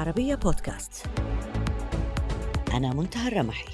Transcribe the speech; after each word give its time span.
العربية 0.00 0.34
بودكاست. 0.34 1.06
أنا 2.74 2.94
منتهى 2.94 3.28
الرمحي. 3.28 3.68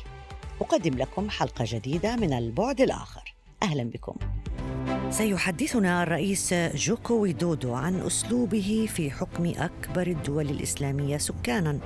أقدم 0.61 0.95
لكم 0.99 1.30
حلقة 1.30 1.64
جديدة 1.68 2.17
من 2.17 2.32
البعد 2.32 2.80
الآخر. 2.80 3.35
أهلا 3.62 3.85
بكم. 3.85 4.14
سيحدثنا 5.11 6.03
الرئيس 6.03 6.54
جوكو 6.54 7.14
ويدودو 7.14 7.75
عن 7.75 8.00
أسلوبه 8.00 8.89
في 8.95 9.11
حكم 9.11 9.53
أكبر 9.57 10.07
الدول 10.07 10.50
الإسلامية 10.50 11.17
سكانا 11.17 11.79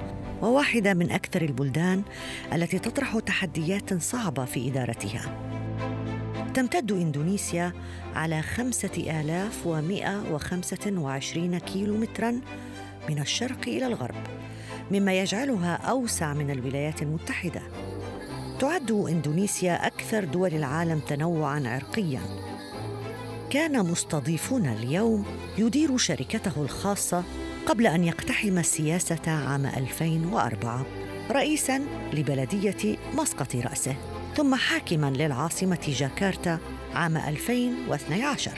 وواحدة 0.42 0.94
من 0.94 1.10
أكثر 1.10 1.42
البلدان 1.42 2.02
التي 2.52 2.78
تطرح 2.78 3.18
تحديات 3.18 4.02
صعبة 4.02 4.44
في 4.44 4.68
إدارتها. 4.68 5.50
تمتد 6.54 6.92
إندونيسيا 6.92 7.72
على 8.14 8.42
خمسة 8.42 9.20
آلاف 9.20 9.66
ومئة 9.66 10.32
وخمسة 10.32 10.92
وعشرين 10.98 11.58
كيلو 11.58 11.96
متراً 11.96 12.40
من 13.08 13.18
الشرق 13.18 13.68
إلى 13.68 13.86
الغرب 13.86 14.26
مما 14.90 15.14
يجعلها 15.14 15.74
أوسع 15.74 16.34
من 16.34 16.50
الولايات 16.50 17.02
المتحدة. 17.02 17.62
تعد 18.60 18.90
إندونيسيا 18.90 19.86
أكثر 19.86 20.24
دول 20.24 20.54
العالم 20.54 20.98
تنوعاً 20.98 21.62
عرقياً. 21.66 22.20
كان 23.50 23.86
مستضيفنا 23.86 24.72
اليوم 24.72 25.24
يدير 25.58 25.96
شركته 25.96 26.62
الخاصة 26.62 27.24
قبل 27.66 27.86
أن 27.86 28.04
يقتحم 28.04 28.58
السياسة 28.58 29.30
عام 29.30 29.66
2004 29.66 30.86
رئيساً 31.30 31.80
لبلدية 32.12 32.96
مسقط 33.14 33.56
رأسه 33.56 33.94
ثم 34.36 34.54
حاكما 34.54 35.10
للعاصمة 35.10 35.78
جاكرتا 35.88 36.58
عام 36.94 37.16
2012 37.16 38.50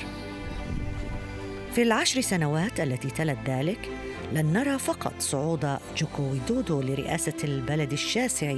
في 1.75 1.83
العشر 1.83 2.21
سنوات 2.21 2.81
التي 2.81 3.11
تلت 3.11 3.39
ذلك 3.47 3.89
لن 4.35 4.53
نرى 4.53 4.79
فقط 4.79 5.13
صعود 5.19 5.79
جوكو 5.97 6.23
ويدودو 6.23 6.81
لرئاسة 6.81 7.35
البلد 7.45 7.93
الشاسع 7.93 8.55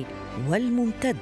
والممتد 0.49 1.17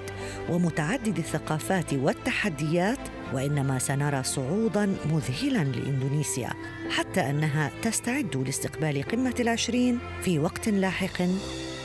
ومتعدد 0.50 1.18
الثقافات 1.18 1.94
والتحديات 1.94 2.98
وإنما 3.34 3.78
سنرى 3.78 4.22
صعودا 4.22 4.96
مذهلا 5.12 5.64
لإندونيسيا 5.64 6.50
حتى 6.90 7.20
أنها 7.20 7.70
تستعد 7.82 8.36
لاستقبال 8.36 9.02
قمة 9.02 9.34
العشرين 9.40 9.98
في 10.22 10.38
وقت 10.38 10.68
لاحق 10.68 11.22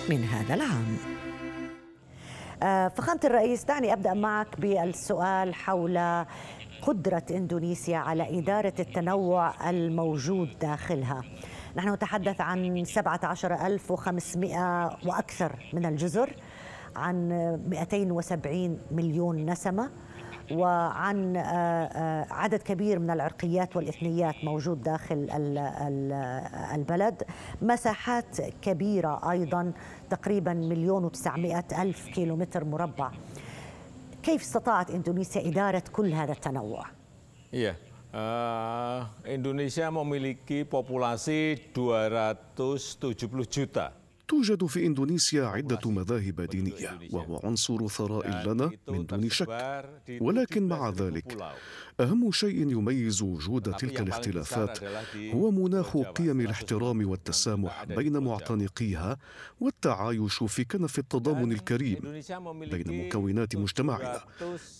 من 0.09 0.23
هذا 0.23 0.53
العام. 0.53 0.97
آه، 2.63 2.87
فخامة 2.87 3.19
الرئيس 3.23 3.63
دعني 3.63 3.93
أبدأ 3.93 4.13
معك 4.13 4.59
بالسؤال 4.59 5.55
حول 5.55 6.25
قدرة 6.81 7.23
إندونيسيا 7.31 7.97
على 7.97 8.39
إدارة 8.39 8.73
التنوع 8.79 9.69
الموجود 9.69 10.59
داخلها. 10.61 11.23
نحن 11.77 11.93
نتحدث 11.93 12.41
عن 12.41 12.85
17500 12.85 14.97
وأكثر 15.05 15.55
من 15.73 15.85
الجزر 15.85 16.35
عن 16.95 17.29
270 17.69 18.79
مليون 18.91 19.49
نسمة 19.49 19.89
وعن 20.51 21.37
آه، 21.37 21.41
آه، 21.41 22.33
عدد 22.33 22.61
كبير 22.61 22.99
من 22.99 23.11
العرقيات 23.11 23.75
والإثنيات 23.75 24.35
موجود 24.43 24.81
داخل 24.81 25.27
البلد 26.75 27.23
مساحات 27.61 28.41
كبيرة 28.61 29.31
أيضا 29.31 29.71
تقريبا 30.09 30.53
مليون 30.53 31.05
وتسعمائة 31.05 31.81
ألف 31.81 32.07
كيلومتر 32.07 32.65
مربع 32.65 33.11
كيف 34.23 34.41
استطاعت 34.41 34.91
إندونيسيا 34.91 35.47
إدارة 35.47 35.83
كل 35.91 36.13
هذا 36.13 36.31
التنوع؟ 36.31 36.85
Iya, 37.53 37.75
uh, 38.17 39.05
Indonesia 39.29 39.91
memiliki 39.91 40.65
populasi 40.65 41.57
270 41.73 43.45
juta. 43.45 43.91
توجد 44.27 44.65
في 44.65 44.85
إندونيسيا 44.85 45.45
عدة 45.45 45.79
مذاهب 45.91 46.41
دينية 46.41 46.99
وهو 47.13 47.39
عنصر 47.43 47.87
ثراء 47.87 48.27
لنا 48.47 48.71
من 48.87 49.05
دون 49.05 49.29
شك. 49.29 49.47
ولكن 50.21 50.67
مع 50.67 50.89
ذلك 50.89 51.37
أهم 51.99 52.31
شيء 52.31 52.69
يميز 52.71 53.21
وجود 53.21 53.73
تلك 53.73 54.01
الاختلافات 54.01 54.79
هو 55.15 55.51
مناخ 55.51 55.97
قيم 55.97 56.41
الاحترام 56.41 57.09
والتسامح 57.09 57.83
بين 57.83 58.17
معتنقيها 58.17 59.17
والتعايش 59.59 60.43
في 60.43 60.63
كنف 60.63 60.99
التضامن 60.99 61.51
الكريم 61.51 61.99
بين 62.59 63.05
مكونات 63.07 63.55
مجتمعنا 63.55 64.21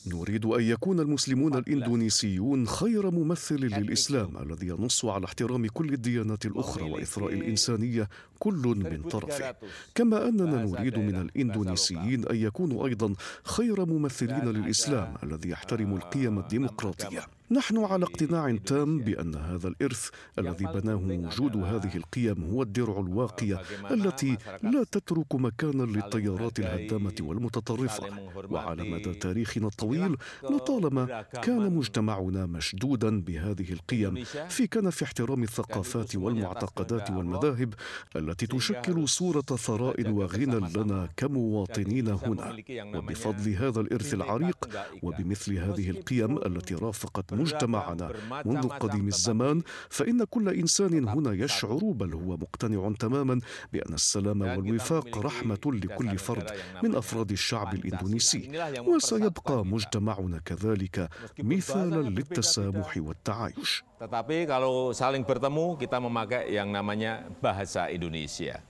نريد 0.08 0.46
أن 0.46 0.62
يكون 0.62 1.00
المسلمون 1.00 1.56
الإندونيسيون 1.56 2.68
خير 2.68 3.12
ممثل 3.12 3.56
للإسلام 3.56 4.38
الذي 4.38 4.68
ينص 4.68 5.06
على 5.06 5.26
احترام 5.26 5.68
كل 5.68 5.94
الديانات 5.94 6.46
الأخرى 6.46 6.92
وإثراء 6.92 7.34
الإنسانية 7.34 8.10
كل 8.40 8.62
من 8.92 9.10
طرفه. 9.10 9.56
كما 9.96 10.28
أننا 10.30 10.66
نريد 10.66 10.98
من 10.98 11.16
الإندونيسيين 11.16 12.28
أن 12.28 12.36
يكونوا 12.36 12.88
أيضا 12.88 13.14
خير 13.44 13.86
ممثلين 13.86 14.46
للإسلام 14.46 15.14
الذي 15.24 15.50
يحترم 15.50 15.96
القيم 15.96 16.40
الديمقراطية. 16.40 17.07
Yeah. 17.12 17.26
نحن 17.52 17.78
على 17.78 18.06
اقتناع 18.06 18.56
تام 18.66 19.00
بأن 19.00 19.36
هذا 19.36 19.68
الإرث 19.68 20.10
الذي 20.40 20.66
بناه 20.66 20.96
وجود 20.96 21.58
هذه 21.58 21.96
القيم 21.98 22.44
هو 22.44 22.62
الدرع 22.64 23.00
الواقية 23.00 23.62
التي 23.92 24.38
لا 24.64 24.84
تترك 24.92 25.36
مكانا 25.36 25.84
للتيارات 25.84 26.60
الهدامة 26.60 27.14
والمتطرفة. 27.22 28.04
وعلى 28.50 28.84
مدى 28.90 29.14
تاريخنا 29.14 29.68
الطويل 29.68 30.16
لطالما 30.44 31.22
كان 31.22 31.76
مجتمعنا 31.76 32.46
مشدودا 32.46 33.22
بهذه 33.22 33.72
القيم 33.74 34.24
في 34.50 34.68
كنف 34.68 35.04
احترام 35.04 35.44
الثقافات 35.44 36.16
والمعتقدات 36.16 37.10
والمذاهب 37.12 37.74
التي 38.16 38.48
تشكل 38.48 39.08
صورة 39.08 39.42
ثراء 39.42 40.10
وغنى 40.10 40.70
لنا 40.76 41.10
كمواطنين 41.18 42.08
هنا. 42.08 42.58
وبفضل 42.98 43.54
هذا 43.54 43.82
الإرث 43.82 44.14
العريق 44.14 44.70
وبمثل 45.04 45.54
هذه 45.58 45.90
القيم 45.90 46.38
التي 46.38 46.76
رافقت 46.76 47.34
مجتمعنا 47.42 48.08
منذ 48.46 48.68
قديم 48.68 49.08
الزمان 49.08 49.62
فإن 49.90 50.24
كل 50.24 50.50
إنسان 50.50 51.08
هنا 51.08 51.32
يشعر 51.34 51.82
بل 51.82 52.14
هو 52.14 52.38
مقتنع 52.38 52.92
تماما 53.00 53.40
بأن 53.74 53.94
السلام 53.94 54.42
والوفاق 54.42 55.18
رحمة 55.18 55.64
لكل 55.66 56.18
فرد 56.18 56.48
من 56.84 56.96
أفراد 56.96 57.32
الشعب 57.32 57.74
الإندونيسي. 57.74 58.42
وسيبقى 58.88 59.66
مجتمعنا 59.66 60.40
كذلك 60.46 61.10
مثالا 61.40 62.02
للتسامح 62.10 62.98
والتعايش. 62.98 63.84
Tetapi 63.98 64.46
kalau 64.46 64.94
saling 64.94 65.26
bertemu 65.26 65.74
kita 65.82 65.98
memakai 65.98 66.54
yang 66.54 66.70
namanya 66.70 67.26
bahasa 67.42 67.90
Indonesia. 67.90 68.62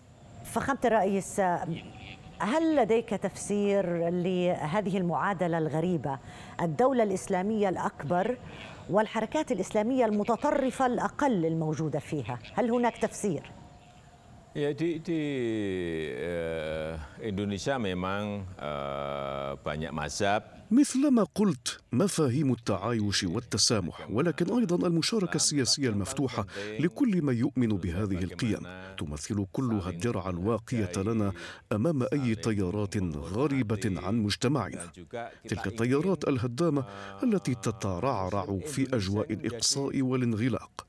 فخامة 0.47 0.79
الرئيس 0.85 1.41
هل 2.39 2.75
لديك 2.75 3.09
تفسير 3.09 4.09
لهذه 4.09 4.97
المعادلة 4.97 5.57
الغريبة؟ 5.57 6.19
الدولة 6.61 7.03
الإسلامية 7.03 7.69
الأكبر 7.69 8.37
والحركات 8.89 9.51
الإسلامية 9.51 10.05
المتطرفة 10.05 10.85
الأقل 10.85 11.45
الموجودة 11.45 11.99
فيها 11.99 12.39
هل 12.53 12.71
هناك 12.71 12.97
تفسير؟ 12.97 13.51
Ya 14.55 14.73
di, 14.73 14.97
di 15.03 15.21
uh, 16.17 16.97
Indonesia 17.21 17.77
memang 17.77 18.47
uh, 18.57 19.53
banyak 19.61 19.91
mazhab. 19.93 20.43
مثلما 20.71 21.23
قلت 21.35 21.79
مفاهيم 21.91 22.51
التعايش 22.51 23.23
والتسامح 23.23 24.09
ولكن 24.11 24.57
أيضا 24.59 24.87
المشاركة 24.87 25.35
السياسية 25.35 25.89
المفتوحة 25.89 26.45
لكل 26.79 27.21
من 27.21 27.37
يؤمن 27.37 27.67
بهذه 27.67 28.23
القيم. 28.23 28.67
تمثل 28.97 29.45
كلها 29.51 29.89
الدرع 29.89 30.29
الواقية 30.29 30.91
لنا 30.97 31.31
أمام 31.71 32.03
أي 32.13 32.35
تيارات 32.35 32.97
غريبة 33.15 34.01
عن 34.03 34.15
مجتمعنا. 34.17 34.91
تلك 35.47 35.67
التيارات 35.67 36.27
الهدامة 36.27 36.85
التي 37.23 37.55
تترعرع 37.55 38.59
في 38.65 38.95
أجواء 38.95 39.33
الإقصاء 39.33 40.01
والانغلاق. 40.01 40.86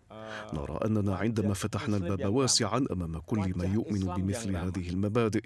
نرى 0.54 0.78
أننا 0.84 1.16
عندما 1.16 1.54
فتحنا 1.54 1.96
الباب 1.96 2.34
واسعا 2.34 2.84
أمام 2.92 3.18
كل 3.18 3.52
من 3.56 3.74
يؤمن 3.74 4.00
بمثل 4.00 4.56
هذه 4.56 4.88
المبادئ 4.88 5.42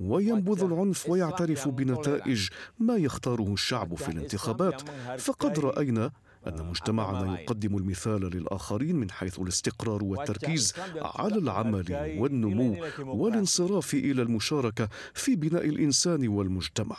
وينبذ 0.00 0.64
العنف 0.64 1.08
ويعترف 1.08 1.68
بنتائج 1.68 2.48
ما 2.78 2.96
يختاره 2.96 3.52
الشعب 3.52 3.94
في 3.94 4.08
الانتخابات 4.08 4.82
فقد 5.20 5.58
رأينا 5.58 6.10
أن 6.46 6.66
مجتمعنا 6.68 7.40
يقدم 7.40 7.76
المثال 7.76 8.20
للآخرين 8.20 8.96
من 8.96 9.10
حيث 9.10 9.38
الاستقرار 9.38 10.04
والتركيز 10.04 10.74
على 10.96 11.34
العمل 11.38 12.16
والنمو 12.18 12.76
والانصراف 12.98 13.94
إلى 13.94 14.22
المشاركة 14.22 14.88
في 15.14 15.36
بناء 15.36 15.68
الإنسان 15.68 16.28
والمجتمع. 16.28 16.96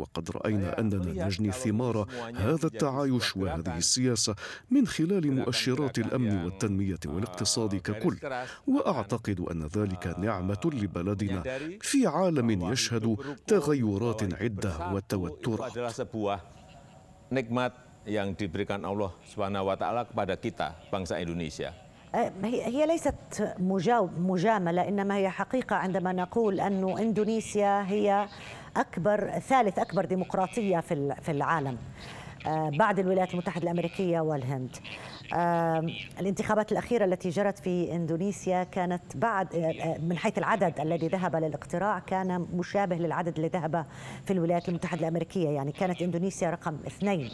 وقد 0.00 0.30
رأينا 0.30 0.80
أننا 0.80 1.26
نجني 1.26 1.52
ثمار 1.52 1.96
هذا 2.34 2.66
التعايش 2.66 3.36
وهذه 3.36 3.76
السياسة 3.76 4.34
من 4.70 4.86
خلال 4.86 5.24
مؤشرات 5.40 5.98
الأمن 5.98 6.44
والتنمية 6.44 7.02
والاقتصاد 7.06 7.72
ككل. 7.76 8.16
وأعتقد 8.66 9.38
أن 9.50 9.60
ذلك 9.76 10.04
نعمة 10.18 10.64
لبلدنا 10.64 11.40
في 11.80 12.06
عالم 12.06 12.48
يشهد 12.72 13.06
تغيرات 13.46 14.20
عدة 14.42 14.72
وتوترات 14.92 15.74
nikmat 17.30 17.72
yang 18.10 18.34
diberikan 18.34 18.82
Allah 18.82 19.14
Subhanahu 19.30 19.70
wa 19.70 19.76
taala 19.78 20.02
kepada 20.02 20.34
kita 20.34 20.68
bangsa 20.90 21.22
Indonesia. 21.22 21.70
هي 22.42 22.86
ليست 22.90 23.54
مجاملة 24.18 24.82
إنما 24.88 25.16
هي 25.16 25.30
حقيقة 25.30 25.76
عندما 25.76 26.12
نقول 26.12 26.60
أن 26.60 26.82
إندونيسيا 26.98 27.86
هي 27.86 28.26
أكبر 28.76 29.30
ثالث 29.38 29.78
أكبر 29.78 30.04
ديمقراطية 30.04 30.80
في 31.22 31.28
العالم 31.28 31.78
آه، 32.46 32.70
بعد 32.70 32.98
الولايات 32.98 33.32
المتحدة 33.32 33.62
الأمريكية 33.62 34.20
والهند. 34.20 34.76
الانتخابات 36.20 36.72
الأخيرة 36.72 37.04
التي 37.04 37.28
جرت 37.28 37.58
في 37.58 37.92
إندونيسيا 37.92 38.64
كانت 38.64 39.16
بعد 39.16 39.54
آه، 39.54 39.58
آه، 39.58 39.98
من 39.98 40.18
حيث 40.18 40.38
العدد 40.38 40.80
الذي 40.80 41.08
ذهب 41.08 41.36
للاقتراع 41.36 41.98
كان 41.98 42.46
مشابه 42.52 42.96
للعدد 42.96 43.38
الذي 43.38 43.58
ذهب 43.58 43.86
في 44.26 44.32
الولايات 44.32 44.68
المتحدة 44.68 45.00
الأمريكية. 45.00 45.48
يعني 45.48 45.72
كانت 45.72 46.02
إندونيسيا 46.02 46.50
رقم 46.50 46.78
اثنين. 46.86 47.30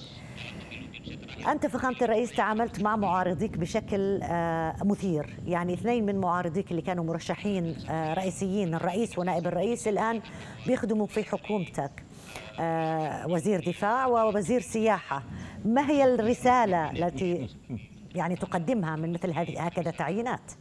أنت 1.49 1.67
فخامة 1.67 1.97
الرئيس 2.03 2.32
تعاملت 2.32 2.82
مع 2.82 2.97
معارضيك 2.97 3.58
بشكل 3.58 4.20
مثير 4.85 5.37
يعني 5.47 5.75
اثنين 5.75 6.06
من 6.06 6.20
معارضيك 6.20 6.70
اللي 6.70 6.82
كانوا 6.82 7.05
مرشحين 7.05 7.76
رئيسيين 7.91 8.75
الرئيس 8.75 9.19
ونائب 9.19 9.47
الرئيس 9.47 9.88
الآن 9.88 10.20
بيخدموا 10.67 11.06
في 11.06 11.25
حكومتك 11.25 12.05
آه، 12.61 13.26
وزير 13.26 13.61
دفاع 13.70 14.06
ووزير 14.06 14.61
سياحة 14.61 15.23
ما 15.64 15.91
هي 15.91 16.14
الرسالة 16.14 16.91
التي 16.91 17.49
يعني 18.14 18.37
تقدمها 18.37 18.97
من 18.97 19.12
مثل 19.12 19.31
هذه 19.31 19.62
هكذا 19.67 19.91
تعيينات؟ 19.91 20.53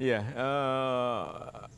yeah, 0.00 0.22
uh... 0.36 1.73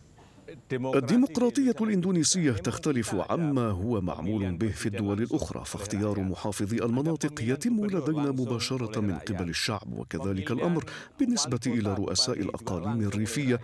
الديمقراطية 0.73 1.75
الإندونيسية 1.81 2.53
تختلف 2.53 3.15
عما 3.31 3.71
هو 3.71 4.01
معمول 4.01 4.57
به 4.57 4.69
في 4.69 4.87
الدول 4.87 5.23
الأخرى 5.23 5.65
فاختيار 5.65 6.21
محافظي 6.21 6.77
المناطق 6.77 7.43
يتم 7.43 7.87
لدينا 7.87 8.31
مباشرة 8.31 9.01
من 9.01 9.15
قبل 9.15 9.49
الشعب 9.49 9.93
وكذلك 9.99 10.51
الأمر 10.51 10.85
بالنسبة 11.21 11.61
إلى 11.67 11.95
رؤساء 11.95 12.41
الأقاليم 12.41 13.01
الريفية. 13.09 13.61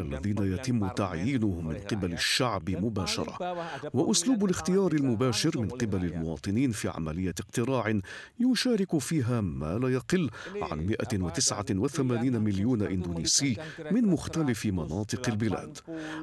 الذين 0.00 0.36
يتم 0.38 0.88
تعيينهم 0.88 1.68
من 1.68 1.74
قبل 1.74 2.12
الشعب 2.12 2.70
مباشرة. 2.70 3.56
وأسلوب 3.94 4.44
الاختيار 4.44 4.92
المباشر 4.92 5.58
من 5.58 5.68
قبل 5.68 6.04
المواطنين 6.04 6.70
في 6.70 6.88
عملية 6.88 7.34
اقتراع 7.40 8.00
يشارك 8.40 8.98
فيها 8.98 9.40
ما 9.40 9.78
لا 9.78 9.88
يقل 9.88 10.30
عن 10.62 10.86
189 10.86 12.40
مليون 12.40 12.82
إندونيسي 12.82 13.56
من 13.90 14.04
مختلف 14.06 14.66
مناطق 14.66 15.28
البلاد. 15.28 15.78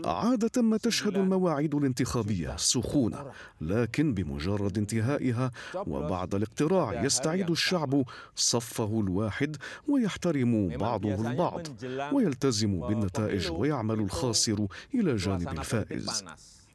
عادة 0.06 0.62
ما 0.62 0.77
تشهد 0.77 1.18
المواعيد 1.18 1.75
الانتخابية 1.75 2.56
سخونة 2.57 3.25
لكن 3.62 4.13
بمجرد 4.13 4.77
انتهائها 4.77 5.51
وبعد 5.75 6.36
الاقتراع 6.36 7.04
يستعيد 7.04 7.50
الشعب 7.50 8.04
صفه 8.36 9.00
الواحد 9.00 9.56
ويحترم 9.88 10.68
بعضه 10.77 11.30
البعض 11.31 11.68
ويلتزم 12.13 12.88
بالنتائج 12.88 13.51
ويعمل 13.60 14.00
الخاسر 14.00 14.68
إلى 14.96 15.16
جانب 15.16 15.50
الفائز. 15.60 16.24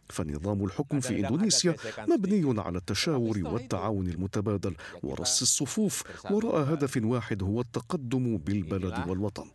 فنظام 0.09 0.65
الحكم 0.65 1.01
في 1.01 1.21
إندونيسيا 1.21 1.75
مبني 2.09 2.61
على 2.61 2.79
التشاور 2.79 3.37
والتعاون 3.45 4.07
المتبادل 4.09 4.75
ورص 5.03 5.43
الصفوف 5.43 6.03
وراء 6.31 6.73
هدف 6.73 7.01
واحد 7.05 7.43
هو 7.43 7.61
التقدم 7.61 8.37
بالبلد 8.37 9.09
والوطن. 9.09 9.47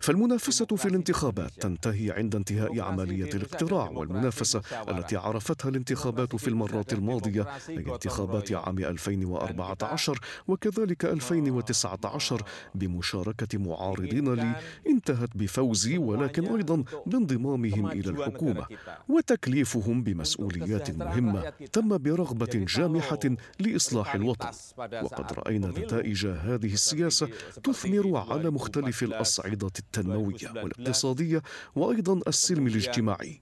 فالمنافسة 0.00 0.66
في 0.66 0.86
الانتخابات 0.88 1.50
تنتهي 1.60 2.10
عند 2.10 2.34
انتهاء 2.34 2.80
عملية 2.80 3.30
الاقتراع 3.34 3.90
والمنافسة 3.90 4.62
التي 4.88 5.16
عرفتها 5.16 5.68
الانتخابات 5.68 6.36
في 6.36 6.48
المرات 6.48 6.92
الماضية 6.92 7.46
أي 7.68 7.76
انتخابات 7.78 8.52
عام 8.52 8.78
2014 8.78 10.18
وكذلك 10.48 11.04
2019 11.04 12.42
بمشاركة 12.74 13.58
معارضين 13.58 14.34
لي 14.34 14.52
انتهت 14.86 15.36
بفوزي 15.36 15.98
ولكن 15.98 16.56
أيضا 16.56 16.84
بانضمامهم 17.06 17.86
إلى 17.86 18.10
الحكومة 18.10 18.66
وتكليفهم 19.08 20.02
بمسؤوليات 20.02 20.90
مهمة 20.90 21.52
تم 21.72 21.98
برغبة 21.98 22.50
جامحة 22.54 23.18
لإصلاح 23.60 24.14
الوطن. 24.14 24.50
وقد 24.78 25.32
رأينا 25.32 25.68
نتائج 25.68 26.26
هذه 26.26 26.72
السياسة 26.72 27.28
تثمر 27.62 28.16
على 28.16 28.50
مختلف 28.50 29.02
الأصعدة 29.02 29.49
الصعيدة 29.50 29.72
التنموية 29.78 30.62
والاقتصادية 30.62 31.42
وأيضا 31.74 32.20
السلم 32.28 32.66
الاجتماعي. 32.66 33.40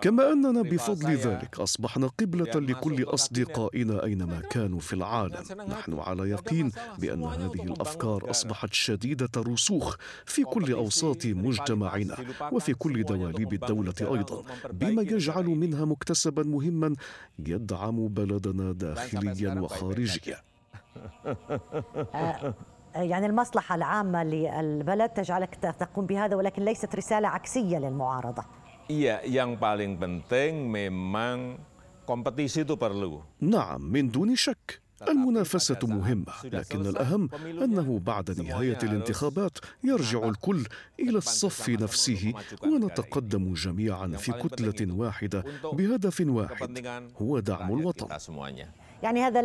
كما 0.00 0.32
أننا 0.32 0.62
بفضل 0.62 1.14
ذلك 1.14 1.60
أصبحنا 1.60 2.06
قبلة 2.06 2.60
لكل 2.60 3.02
أصدقائنا 3.02 4.04
أينما 4.04 4.40
كانوا 4.40 4.80
في 4.80 4.92
العالم. 4.92 5.44
نحن 5.68 5.98
على 5.98 6.30
يقين 6.30 6.70
بأن 6.98 7.24
هذه 7.24 7.62
الأفكار 7.62 8.30
أصبحت 8.30 8.72
شديدة 8.72 9.28
الرسوخ 9.36 9.96
في 10.24 10.42
كل 10.44 10.72
أوساط 10.72 11.26
مجتمعنا 11.26 12.16
وفي 12.52 12.74
كل 12.74 13.04
دواليب 13.04 13.52
الدولة 13.52 13.94
أيضا. 14.00 14.42
بما 14.70 15.02
يجعل 15.02 15.44
منها 15.46 15.84
مكتسبا 15.84 16.42
مهما 16.42 16.96
يدعم 17.38 18.08
بلدنا 18.08 18.72
داخليا 18.72 19.60
وخارجيا. 19.60 20.40
آه، 22.14 22.54
يعني 23.02 23.26
المصلحة 23.26 23.74
العامة 23.74 24.24
للبلد 24.24 25.08
تجعلك 25.08 25.54
تقوم 25.54 26.06
بهذا 26.06 26.36
ولكن 26.36 26.64
ليست 26.64 26.94
رسالة 26.94 27.28
عكسية 27.28 27.78
للمعارضة. 27.78 28.44
Iya, 28.86 29.18
yang 29.26 29.58
paling 29.58 29.98
penting 29.98 30.70
memang 30.70 31.58
kompetisi 32.06 32.62
itu 32.62 32.78
perlu. 32.78 33.22
نعم 33.40 33.82
من 33.82 34.08
دون 34.10 34.36
شك 34.36 34.80
المنافسة 35.08 35.78
مهمة 35.82 36.32
لكن 36.44 36.86
الأهم 36.86 37.28
أنه 37.62 37.98
بعد 37.98 38.40
نهاية 38.40 38.78
الانتخابات 38.82 39.58
يرجع 39.84 40.28
الكل 40.28 40.64
إلى 41.00 41.18
الصف 41.18 41.68
نفسه 41.68 42.32
ونتقدم 42.64 43.54
جميعا 43.54 44.06
في 44.06 44.32
كتلة 44.32 44.94
واحدة 44.94 45.44
بهدف 45.72 46.20
واحد 46.26 46.86
هو 47.22 47.38
دعم 47.38 47.78
الوطن 47.78 48.08
يعني 49.02 49.22
هذا 49.22 49.42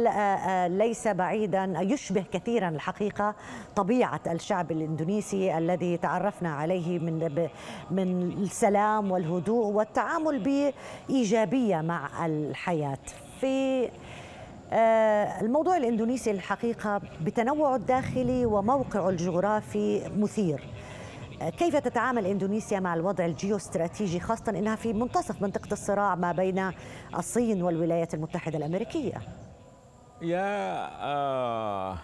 ليس 0.68 1.08
بعيدا 1.08 1.74
يشبه 1.82 2.24
كثيرا 2.34 2.70
الحقيقة 2.70 3.36
طبيعة 3.76 4.22
الشعب 4.28 4.72
الإندونيسي 4.72 5.58
الذي 5.58 5.98
تعرفنا 5.98 6.54
عليه 6.54 7.00
من 7.00 7.48
من 7.92 8.32
السلام 8.32 9.12
والهدوء 9.12 9.66
والتعامل 9.66 10.72
بإيجابية 11.10 11.82
مع 11.82 12.26
الحياة. 12.26 12.98
في 13.42 13.90
الموضوع 15.42 15.78
الإندونيسي 15.78 16.32
الحقيقة 16.32 17.02
بتنوعه 17.22 17.76
الداخلي 17.76 18.46
وموقعه 18.46 19.10
الجغرافي 19.10 20.12
مثير. 20.18 20.64
كيف 21.50 21.76
تتعامل 21.76 22.26
إندونيسيا 22.26 22.80
مع 22.80 22.94
الوضع 22.94 23.26
الجيوستراتيجي 23.26 24.20
خاصة 24.20 24.50
إنها 24.50 24.76
في 24.76 24.94
منتصف 24.94 25.42
منطقة 25.42 25.74
الصراع 25.74 26.16
ما 26.16 26.32
بين 26.32 26.72
الصين 27.18 27.64
والولايات 27.64 28.14
المتحدة 28.14 28.58
الأمريكية؟ 28.58 29.22
يا 30.22 30.88
آه 31.04 31.98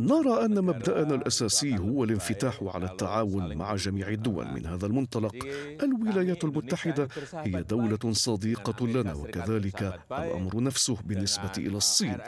نرى 0.00 0.44
أن 0.44 0.64
مبدأنا 0.64 1.14
الأساسي 1.14 1.78
هو 1.78 2.04
الانفتاح 2.04 2.62
على 2.62 2.86
التعاون 2.86 3.56
مع 3.56 3.74
جميع 3.74 4.08
الدول 4.08 4.46
من 4.52 4.66
هذا 4.66 4.86
المنطلق. 4.86 5.34
الولايات 5.82 6.44
المتحدة 6.44 7.08
هي 7.34 7.62
دولة 7.62 8.12
صديقة 8.12 8.86
لنا 8.86 9.14
وكذلك 9.14 10.00
الأمر 10.12 10.62
نفسه 10.62 10.96
بالنسبة 11.04 11.52
إلى 11.58 11.76
الصين. 11.76 12.18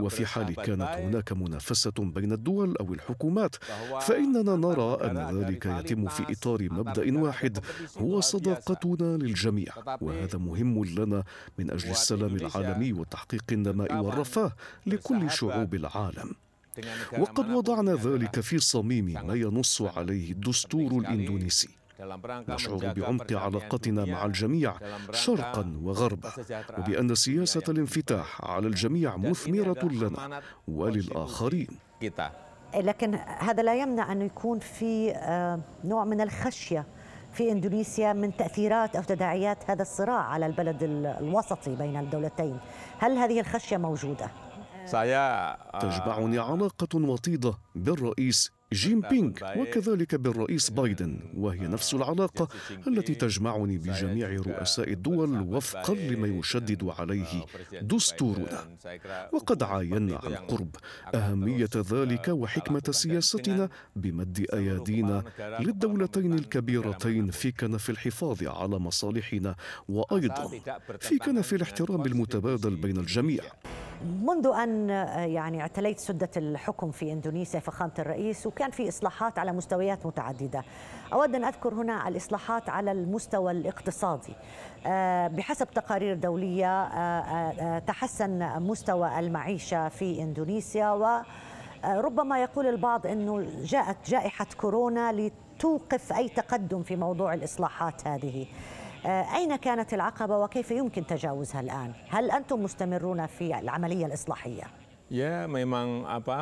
وفي 0.00 0.26
حال 0.26 0.54
كانت 0.54 0.82
هناك 0.82 1.32
منافسة 1.32 1.92
بين 1.98 2.32
الدول 2.32 2.76
أو 2.76 2.94
الحكومات 2.94 3.56
فإننا 4.00 4.56
نرى 4.56 4.98
أن 5.10 5.38
ذلك 5.38 5.66
يتم 5.66 6.08
في 6.08 6.32
إطار 6.32 6.68
مبدأ 6.70 7.20
واحد 7.20 7.58
هو 7.98 8.20
صداقتنا 8.20 9.16
للجميع. 9.16 9.72
وهذا 10.00 10.38
مهم 10.38 10.84
لنا 10.84 11.24
من 11.58 11.70
أجل 11.70 11.90
السلام 11.90 12.36
العالمي 12.36 12.92
وتحقيق 12.92 13.44
النماء 13.52 13.96
والرفاه 13.96 14.52
لكل 14.86 15.30
شعوب 15.30 15.74
العالم. 15.74 16.34
وقد 17.18 17.50
وضعنا 17.50 17.94
ذلك 17.94 18.40
في 18.40 18.58
صميم 18.58 19.04
ما 19.04 19.34
ينص 19.34 19.82
عليه 19.82 20.32
الدستور 20.32 20.92
الاندونيسي. 20.92 21.68
نشعر 22.48 22.92
بعمق 22.96 23.32
علاقتنا 23.32 24.04
مع 24.04 24.24
الجميع 24.24 24.74
شرقا 25.12 25.80
وغربا. 25.82 26.32
وبأن 26.78 27.14
سياسة 27.14 27.62
الانفتاح 27.68 28.44
على 28.44 28.66
الجميع 28.66 29.16
مثمرة 29.16 29.84
لنا 29.84 30.42
وللآخرين. 30.68 31.68
لكن 32.74 33.14
هذا 33.14 33.62
لا 33.62 33.74
يمنع 33.74 34.12
أن 34.12 34.22
يكون 34.22 34.58
في 34.58 35.10
آه، 35.10 35.60
نوع 35.84 36.04
من 36.04 36.20
الخشية 36.20 36.86
في 37.32 37.52
إندونيسيا 37.52 38.12
من 38.12 38.36
تأثيرات 38.36 38.96
أو 38.96 39.02
تداعيات 39.02 39.70
هذا 39.70 39.82
الصراع 39.82 40.20
على 40.20 40.46
البلد 40.46 40.82
الوسطي 41.20 41.76
بين 41.76 41.96
الدولتين، 41.96 42.58
هل 42.98 43.12
هذه 43.12 43.40
الخشية 43.40 43.76
موجودة؟ 43.76 44.30
تجمعني 45.80 46.38
علاقة 46.38 46.98
وطيدة 46.98 47.54
بالرئيس 47.74 48.52
جيم 48.72 49.00
بينغ 49.00 49.32
وكذلك 49.56 50.14
بالرئيس 50.14 50.70
بايدن 50.70 51.20
وهي 51.36 51.58
نفس 51.60 51.94
العلاقة 51.94 52.48
التي 52.88 53.14
تجمعني 53.14 53.78
بجميع 53.78 54.28
رؤساء 54.30 54.92
الدول 54.92 55.40
وفقا 55.40 55.94
لما 55.94 56.26
يشدد 56.28 56.84
عليه 56.98 57.44
دستورنا. 57.82 58.76
وقد 59.32 59.62
عاينا 59.62 60.20
عن 60.24 60.34
قرب 60.34 60.76
أهمية 61.14 61.68
ذلك 61.76 62.28
وحكمة 62.28 62.82
سياستنا 62.90 63.68
بمد 63.96 64.46
أيادينا 64.52 65.24
للدولتين 65.60 66.32
الكبيرتين 66.32 67.30
في 67.30 67.52
كنف 67.52 67.90
الحفاظ 67.90 68.44
على 68.44 68.78
مصالحنا 68.78 69.54
وأيضا 69.88 70.48
في 71.00 71.18
كنف 71.18 71.52
الاحترام 71.54 72.02
المتبادل 72.06 72.76
بين 72.76 72.96
الجميع. 72.96 73.42
منذ 74.04 74.46
أن 74.46 74.88
يعني 75.30 75.60
اعتليت 75.60 75.98
سدة 75.98 76.30
الحكم 76.36 76.90
في 76.90 77.12
إندونيسيا 77.12 77.60
فخامة 77.60 77.92
الرئيس 77.98 78.46
وكان 78.46 78.70
في 78.70 78.88
إصلاحات 78.88 79.38
على 79.38 79.52
مستويات 79.52 80.06
متعددة. 80.06 80.64
أود 81.12 81.34
أن 81.34 81.44
أذكر 81.44 81.74
هنا 81.74 82.08
الإصلاحات 82.08 82.68
على 82.68 82.92
المستوى 82.92 83.52
الاقتصادي. 83.52 84.34
آه، 84.86 85.28
بحسب 85.28 85.66
تقارير 85.70 86.14
دولية 86.14 86.82
آه، 86.82 87.22
آه، 87.22 87.78
تحسن 87.78 88.62
مستوى 88.62 89.18
المعيشة 89.18 89.88
في 89.88 90.22
إندونيسيا 90.22 90.90
وربما 91.84 92.42
يقول 92.42 92.66
البعض 92.66 93.06
أنه 93.06 93.46
جاءت 93.62 94.10
جائحة 94.10 94.46
كورونا 94.60 95.12
لتوقف 95.12 96.12
أي 96.12 96.28
تقدم 96.28 96.82
في 96.82 96.96
موضوع 96.96 97.34
الإصلاحات 97.34 98.06
هذه. 98.08 98.42
آه، 98.42 98.77
أين 99.06 99.56
كانت 99.56 99.94
العقبة 99.94 100.38
وكيف 100.38 100.70
يمكن 100.70 101.06
تجاوزها 101.06 101.60
الآن؟ 101.60 101.92
هل 102.10 102.30
أنتم 102.30 102.62
مستمرون 102.62 103.26
في 103.26 103.58
العملية 103.58 104.06
الإصلاحية؟ 104.06 104.62
Ya, 105.08 105.48
memang 105.48 106.04
apa 106.04 106.40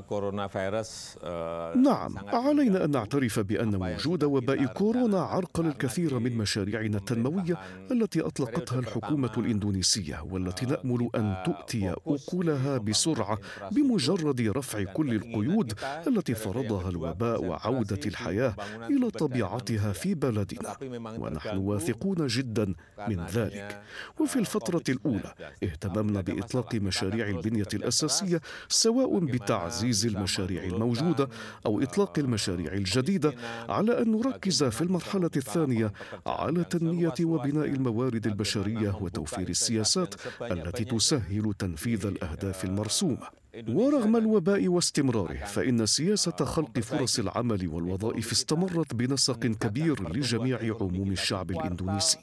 uh, 0.00 0.48
فيروس 0.48 1.16
uh, 1.20 1.76
نعم 1.76 2.18
علينا 2.32 2.84
أن 2.84 2.90
نعترف 2.90 3.40
بأن 3.40 3.74
وجود 3.74 4.24
وباء 4.24 4.64
كورونا 4.66 5.20
عرقل 5.20 5.66
الكثير 5.66 6.18
من 6.18 6.36
مشاريعنا 6.36 6.96
التنموية 6.96 7.58
التي 7.90 8.20
أطلقتها 8.20 8.78
الحكومة 8.78 9.32
الإندونيسية 9.38 10.24
والتي 10.30 10.66
نأمل 10.66 11.08
أن 11.14 11.36
تؤتي 11.46 11.94
أكلها 12.06 12.78
بسرعة 12.78 13.38
بمجرد 13.72 14.40
رفع 14.40 14.82
كل 14.82 15.12
القيود 15.14 15.72
التي 16.06 16.34
فرضها 16.34 16.88
الوباء 16.88 17.44
وعودة 17.44 18.00
الحياة 18.06 18.54
إلى 18.90 19.10
طبيعتها 19.10 19.92
في 19.92 20.14
بلدنا. 20.14 20.76
ونحن 21.18 21.56
واثقون 21.56 22.26
جدا 22.26 22.74
من 23.08 23.26
ذلك. 23.26 23.82
وفي 24.20 24.38
الفترة 24.38 24.82
الأولى 24.88 25.34
اهتممنا 25.62 26.20
بإطلاق 26.20 26.74
مشاريع 26.74 27.01
مشاريع 27.02 27.28
البنية 27.28 27.68
الأساسية 27.74 28.40
سواء 28.68 29.18
بتعزيز 29.18 30.06
المشاريع 30.06 30.62
الموجودة 30.64 31.28
أو 31.66 31.82
إطلاق 31.82 32.18
المشاريع 32.18 32.72
الجديدة 32.72 33.34
على 33.68 34.02
أن 34.02 34.12
نركز 34.12 34.64
في 34.64 34.82
المرحلة 34.82 35.30
الثانية 35.36 35.92
على 36.26 36.64
تنمية 36.64 37.14
وبناء 37.22 37.66
الموارد 37.66 38.26
البشرية 38.26 38.98
وتوفير 39.00 39.48
السياسات 39.48 40.14
التي 40.42 40.84
تسهل 40.84 41.54
تنفيذ 41.58 42.06
الأهداف 42.06 42.64
المرسومة. 42.64 43.41
ورغم 43.68 44.16
الوباء 44.16 44.68
واستمراره 44.68 45.44
فإن 45.44 45.86
سياسة 45.86 46.44
خلق 46.44 46.78
فرص 46.78 47.18
العمل 47.18 47.68
والوظائف 47.68 48.32
استمرت 48.32 48.94
بنسق 48.94 49.38
كبير 49.46 50.12
لجميع 50.12 50.76
عموم 50.80 51.12
الشعب 51.12 51.50
الإندونيسي 51.50 52.18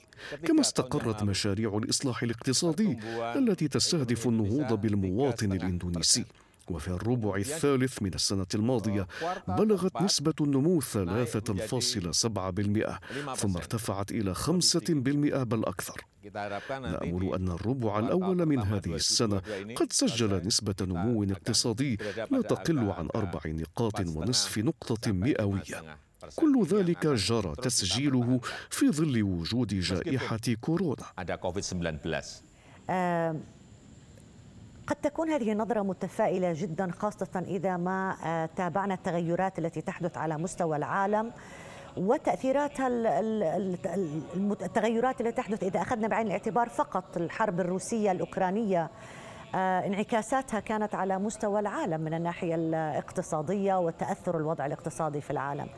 كما 0.45 0.61
استقرت 0.61 1.23
مشاريع 1.23 1.77
الإصلاح 1.77 2.23
الاقتصادي 2.23 2.97
التي 3.35 3.67
تستهدف 3.67 4.27
النهوض 4.27 4.81
بالمواطن 4.81 5.51
الإندونيسي. 5.51 6.25
وفي 6.69 6.87
الربع 6.87 7.35
الثالث 7.35 8.01
من 8.01 8.13
السنة 8.13 8.47
الماضية 8.55 9.07
بلغت 9.47 10.01
نسبة 10.01 10.33
النمو 10.41 10.81
3.7% 10.81 10.85
ثم 13.35 13.57
ارتفعت 13.57 14.11
إلى 14.11 14.35
5% 14.35 15.43
بل 15.43 15.65
أكثر. 15.65 16.05
نأمل 16.69 17.33
أن 17.35 17.49
الربع 17.49 17.99
الأول 17.99 18.45
من 18.45 18.59
هذه 18.59 18.95
السنة 18.95 19.41
قد 19.75 19.93
سجل 19.93 20.47
نسبة 20.47 20.75
نمو 20.81 21.23
اقتصادي 21.23 21.97
لا 22.31 22.41
تقل 22.41 22.79
عن 22.79 23.07
أربع 23.15 23.39
نقاط 23.45 23.99
ونصف 23.99 24.57
نقطة 24.57 25.11
مئوية. 25.11 25.97
كل 26.35 26.63
ذلك 26.65 27.07
جرى 27.07 27.55
تسجيله 27.55 28.39
في 28.69 28.91
ظل 28.91 29.23
وجود 29.23 29.73
جائحة 29.79 30.39
كورونا. 30.61 31.05
قد 34.89 34.95
تكون 34.95 35.29
هذه 35.29 35.53
نظرة 35.53 35.81
متفائلة 35.81 36.53
جدا 36.55 36.91
خاصة 36.91 37.43
إذا 37.47 37.77
ما 37.77 38.15
آه، 38.25 38.49
تابعنا 38.55 38.93
التغيرات 38.93 39.59
التي 39.59 39.81
تحدث 39.81 40.17
على 40.17 40.37
مستوى 40.37 40.77
العالم 40.77 41.31
وتأثيراتها 41.97 42.87
التغيرات 44.61 45.21
التي 45.21 45.31
تحدث 45.31 45.63
إذا 45.63 45.81
أخذنا 45.81 46.07
بعين 46.07 46.27
الاعتبار 46.27 46.69
فقط 46.69 47.17
الحرب 47.17 47.59
الروسية 47.59 48.11
الأوكرانية 48.11 48.89
آه، 49.55 49.85
انعكاساتها 49.85 50.59
كانت 50.59 50.95
على 50.95 51.17
مستوى 51.19 51.59
العالم 51.59 52.01
من 52.01 52.13
الناحية 52.13 52.55
الاقتصادية 52.55 53.79
وتأثر 53.79 54.37
الوضع 54.37 54.65
الاقتصادي 54.65 55.21
في 55.21 55.31
العالم. 55.31 55.69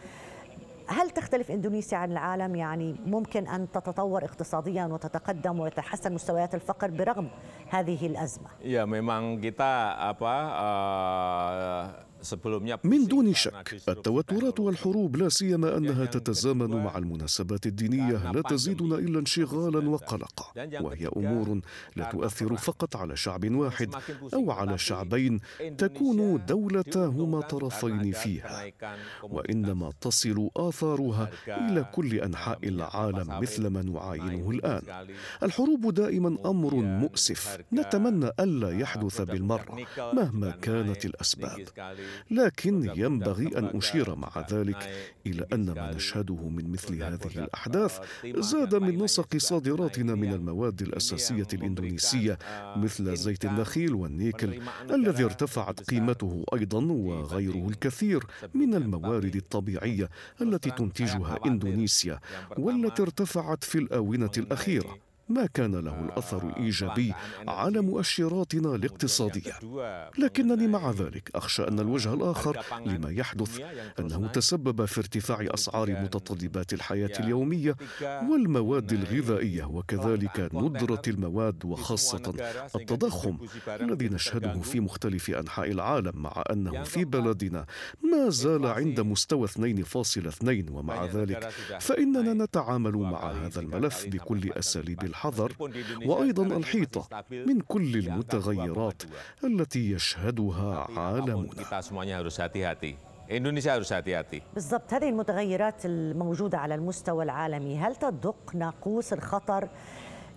هل 0.87 1.09
تختلف 1.09 1.51
إندونيسيا 1.51 1.97
عن 1.97 2.11
العالم 2.11 2.55
يعني 2.55 2.95
ممكن 3.05 3.47
أن 3.47 3.71
تتطور 3.71 4.23
اقتصاديا 4.25 4.85
وتتقدم 4.85 5.59
ويتحسن 5.59 6.13
مستويات 6.13 6.55
الفقر 6.55 6.89
برغم 6.91 7.27
هذه 7.69 8.07
الأزمة؟ 8.07 8.49
Ya 8.61 8.83
memang 8.85 9.41
kita 9.41 9.97
apa 9.97 10.35
uh, 10.57 12.10
من 12.83 13.07
دون 13.07 13.33
شك 13.33 13.81
التوترات 13.89 14.59
والحروب 14.59 15.15
لا 15.17 15.29
سيما 15.29 15.77
أنها 15.77 16.05
تتزامن 16.05 16.83
مع 16.83 16.97
المناسبات 16.97 17.65
الدينية 17.65 18.31
لا 18.31 18.41
تزيدنا 18.41 18.95
إلا 18.95 19.19
انشغالا 19.19 19.89
وقلقا 19.89 20.45
وهي 20.81 21.07
أمور 21.17 21.61
لا 21.95 22.05
تؤثر 22.11 22.55
فقط 22.57 22.95
على 22.95 23.15
شعب 23.15 23.51
واحد 23.51 23.89
أو 24.33 24.51
على 24.51 24.77
شعبين 24.77 25.39
تكون 25.77 26.45
دولتاهما 26.45 27.41
طرفين 27.41 28.11
فيها 28.11 28.71
وإنما 29.23 29.91
تصل 30.01 30.49
آثارها 30.57 31.29
إلى 31.47 31.85
كل 31.93 32.15
أنحاء 32.15 32.59
العالم 32.67 33.39
مثل 33.39 33.67
ما 33.67 33.81
نعاينه 33.81 34.49
الآن. 34.49 34.81
الحروب 35.43 35.93
دائما 35.93 36.37
أمر 36.45 36.73
مؤسف 36.75 37.57
نتمنى 37.73 38.29
ألا 38.39 38.71
يحدث 38.79 39.21
بالمرة 39.21 39.85
مهما 40.13 40.51
كانت 40.51 41.05
الأسباب. 41.05 41.61
لكن 42.31 42.91
ينبغي 42.95 43.57
أن 43.57 43.65
أشير 43.65 44.15
مع 44.15 44.45
ذلك 44.51 44.89
إلى 45.27 45.45
أن 45.53 45.65
ما 45.71 45.91
نشهده 45.95 46.35
من 46.49 46.71
مثل 46.71 47.03
هذه 47.03 47.29
الأحداث 47.35 47.99
زاد 48.25 48.75
من 48.75 49.03
نسق 49.03 49.37
صادراتنا 49.37 50.15
من 50.15 50.33
المواد 50.33 50.81
الأساسية 50.81 51.47
الإندونيسية 51.53 52.37
مثل 52.77 53.15
زيت 53.15 53.45
النخيل 53.45 53.93
والنيكل 53.93 54.61
الذي 54.91 55.23
ارتفعت 55.23 55.89
قيمته 55.89 56.43
أيضا 56.53 56.83
وغيره 56.85 57.67
الكثير 57.69 58.23
من 58.53 58.73
الموارد 58.75 59.35
الطبيعية 59.35 60.09
التي 60.41 60.71
تنتجها 60.71 61.39
إندونيسيا 61.45 62.19
والتي 62.57 63.01
ارتفعت 63.01 63.63
في 63.63 63.77
الآونة 63.77 64.31
الأخيرة. 64.37 64.97
ما 65.31 65.45
كان 65.45 65.75
له 65.75 65.99
الأثر 66.05 66.47
الإيجابي 66.49 67.13
على 67.47 67.81
مؤشراتنا 67.81 68.75
الاقتصادية. 68.75 69.53
لكنني 70.17 70.67
مع 70.67 70.91
ذلك 70.91 71.31
أخشى 71.35 71.67
أن 71.67 71.79
الوجه 71.79 72.13
الآخر 72.13 72.61
لما 72.85 73.09
يحدث 73.11 73.59
أنه 73.99 74.27
تسبب 74.27 74.85
في 74.85 74.97
ارتفاع 74.99 75.47
أسعار 75.53 75.89
متطلبات 75.89 76.73
الحياة 76.73 77.11
اليومية 77.19 77.75
والمواد 78.01 78.93
الغذائية 78.93 79.63
وكذلك 79.63 80.49
ندرة 80.53 81.01
المواد 81.07 81.65
وخاصة 81.65 82.33
التضخم 82.75 83.37
الذي 83.67 84.09
نشهده 84.09 84.59
في 84.61 84.79
مختلف 84.79 85.29
أنحاء 85.29 85.71
العالم 85.71 86.11
مع 86.15 86.43
أنه 86.51 86.83
في 86.83 87.05
بلدنا 87.05 87.65
ما 88.11 88.29
زال 88.29 88.65
عند 88.65 88.99
مستوى 88.99 89.47
2.2 89.47 90.71
ومع 90.71 91.05
ذلك 91.05 91.49
فإننا 91.79 92.33
نتعامل 92.45 92.97
مع 92.97 93.31
هذا 93.31 93.59
الملف 93.59 94.05
بكل 94.07 94.51
أساليب 94.51 95.03
الحياة. 95.03 95.20
الحذر 95.25 95.55
وأيضا 96.05 96.43
الحيطه 96.43 97.23
من 97.31 97.61
كل 97.61 97.95
المتغيرات 97.95 99.03
التي 99.43 99.91
يشهدها 99.91 100.87
عالمنا 100.99 101.47
Indonesia 103.31 103.71
harus 103.71 103.91
hati-hati. 103.91 104.41
بالضبط 104.53 104.93
هذه 104.93 105.09
المتغيرات 105.09 105.85
الموجودة 105.85 106.57
على 106.57 106.75
المستوى 106.75 107.23
العالمي 107.23 107.77
هل 107.77 107.95
تدق 107.95 108.55
ناقوس 108.55 109.13
الخطر 109.13 109.69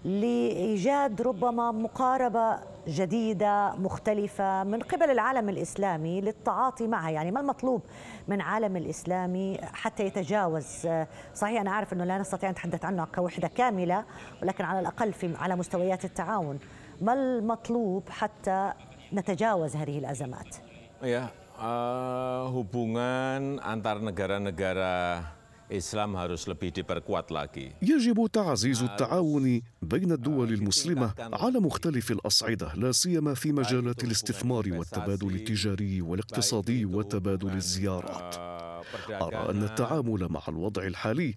لإيجاد 0.04 1.23
ربما 1.23 1.73
مقاربة 1.73 2.58
جديدة 2.88 3.75
مختلفة 3.75 4.64
من 4.64 4.80
قبل 4.82 5.11
العالم 5.11 5.49
الإسلامي 5.49 6.20
للتعاطي 6.20 6.87
معها، 6.87 7.11
يعني 7.11 7.30
ما 7.30 7.40
المطلوب 7.40 7.82
من 8.28 8.40
عالم 8.40 8.76
الإسلامي 8.76 9.58
حتى 9.73 10.06
يتجاوز؟ 10.06 10.88
صحيح 11.34 11.61
أنا 11.61 11.70
عارف 11.70 11.92
إنه 11.92 12.04
لا 12.04 12.18
نستطيع 12.18 12.49
أن 12.49 12.52
نتحدث 12.52 12.84
عنه 12.84 13.04
كوحده 13.14 13.49
كاملة 13.49 14.04
ولكن 14.42 14.64
على 14.64 14.80
الأقل 14.80 15.12
في 15.12 15.37
على 15.37 15.56
مستويات 15.56 16.04
التعاون، 16.04 16.58
ما 17.00 17.12
المطلوب 17.12 18.08
حتى 18.08 18.73
نتجاوز 19.12 19.76
هذه 19.76 19.99
الأزمات؟ 19.99 20.56
يا 21.02 21.28
Uh, 21.54 22.50
hubungan 22.50 23.62
antar 23.62 24.02
negara-negara 24.02 25.23
يجب 27.83 28.26
تعزيز 28.33 28.83
التعاون 28.83 29.62
بين 29.83 30.12
الدول 30.12 30.52
المسلمة 30.52 31.14
على 31.19 31.61
مختلف 31.61 32.11
الأصعدة 32.11 32.75
لا 32.75 32.93
سيما 32.93 33.35
في 33.35 33.52
مجالات 33.52 34.04
الاستثمار 34.04 34.64
والتبادل 34.73 35.35
التجاري 35.35 36.02
والاقتصادي 36.02 36.85
وتبادل 36.85 37.52
الزيارات. 37.52 38.35
أرى 39.11 39.50
أن 39.50 39.62
التعامل 39.62 40.28
مع 40.31 40.43
الوضع 40.49 40.83
الحالي 40.83 41.35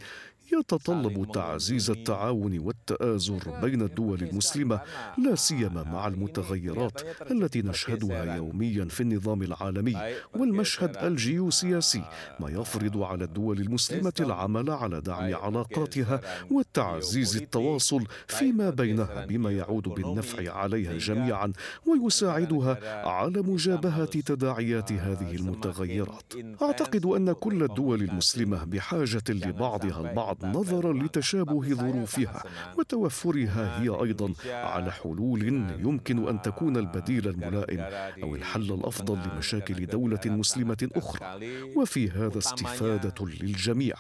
يتطلب 0.54 1.32
تعزيز 1.34 1.90
التعاون 1.90 2.60
والتآزر 2.60 3.60
بين 3.62 3.82
الدول 3.82 4.24
المسلمة 4.24 4.80
لا 5.26 5.36
سيما 5.36 5.84
مع 5.84 6.08
المتغيرات 6.08 7.02
التي 7.32 7.62
نشهدها 7.62 8.36
يوميا 8.36 8.86
في 8.86 9.02
النظام 9.02 9.44
العالمي 9.44 9.98
والمشهد 10.36 10.98
الجيوسياسي 10.98 12.02
ما 12.40 12.50
يفرض 12.50 12.98
على 12.98 13.24
الدول 13.24 13.60
المسلمة 13.60 14.14
العمل 14.20 14.70
على 14.72 15.02
دعم 15.02 15.36
علاقاتها 15.36 16.22
وتعزيز 16.52 17.38
التواصل 17.38 18.04
فيما 18.28 18.70
بينها 18.70 19.26
بما 19.26 19.52
يعود 19.52 19.84
بالنفع 19.84 20.52
عليها 20.52 20.98
جميعا 20.98 21.54
ويساعدها 21.86 23.06
على 23.08 23.42
مجابهة 23.42 24.06
تداعيات 24.06 24.92
هذه 24.92 25.36
المتغيرات. 25.36 26.34
أعتقد 26.62 27.06
أن 27.06 27.34
كل 27.34 27.64
الدول 27.64 28.02
المسلمة 28.04 28.64
بحاجة 28.64 29.24
لبعضها 29.30 30.10
البعض. 30.10 30.37
نظرا 30.44 30.94
لتشابه 30.94 31.74
ظروفها 31.74 32.44
وتوفرها 32.78 33.82
هي 33.82 33.90
أيضا. 33.90 34.34
على 34.50 34.92
حلول 34.92 35.48
يمكن 35.80 36.28
أن 36.28 36.42
تكون 36.42 36.78
البديل 36.78 37.28
الملائم 37.28 37.80
أو 38.24 38.36
الحل 38.36 38.72
الأفضل 38.74 39.20
لمشاكل 39.30 39.86
دولة 39.86 40.20
مسلمة 40.26 40.90
أخرى. 40.96 41.40
وفي 41.76 42.10
هذا 42.10 42.38
استفادة 42.38 43.26
للجميع. 43.26 43.96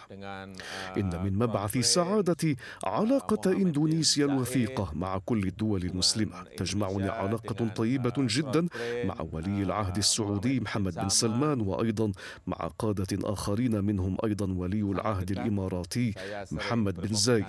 إن 0.97 1.23
من 1.23 1.33
مبعث 1.33 1.77
سعاده 1.77 2.55
علاقة 2.83 3.51
إندونيسيا 3.51 4.25
الوثيقة 4.25 4.91
مع 4.95 5.17
كل 5.25 5.43
الدول 5.47 5.83
المسلمة. 5.85 6.43
تجمعني 6.57 7.09
علاقة 7.09 7.67
طيبة 7.75 8.13
جدا 8.17 8.67
مع 9.05 9.15
ولي 9.31 9.63
العهد 9.63 9.97
السعودي 9.97 10.59
محمد 10.59 10.95
بن 10.95 11.09
سلمان 11.09 11.61
وأيضا 11.61 12.11
مع 12.47 12.57
قادة 12.79 13.07
آخرين 13.33 13.83
منهم 13.83 14.17
أيضا 14.23 14.53
ولي 14.53 14.81
العهد 14.81 15.31
الإماراتي 15.31 16.13
محمد 16.51 17.01
بن 17.01 17.13
زايد. 17.13 17.45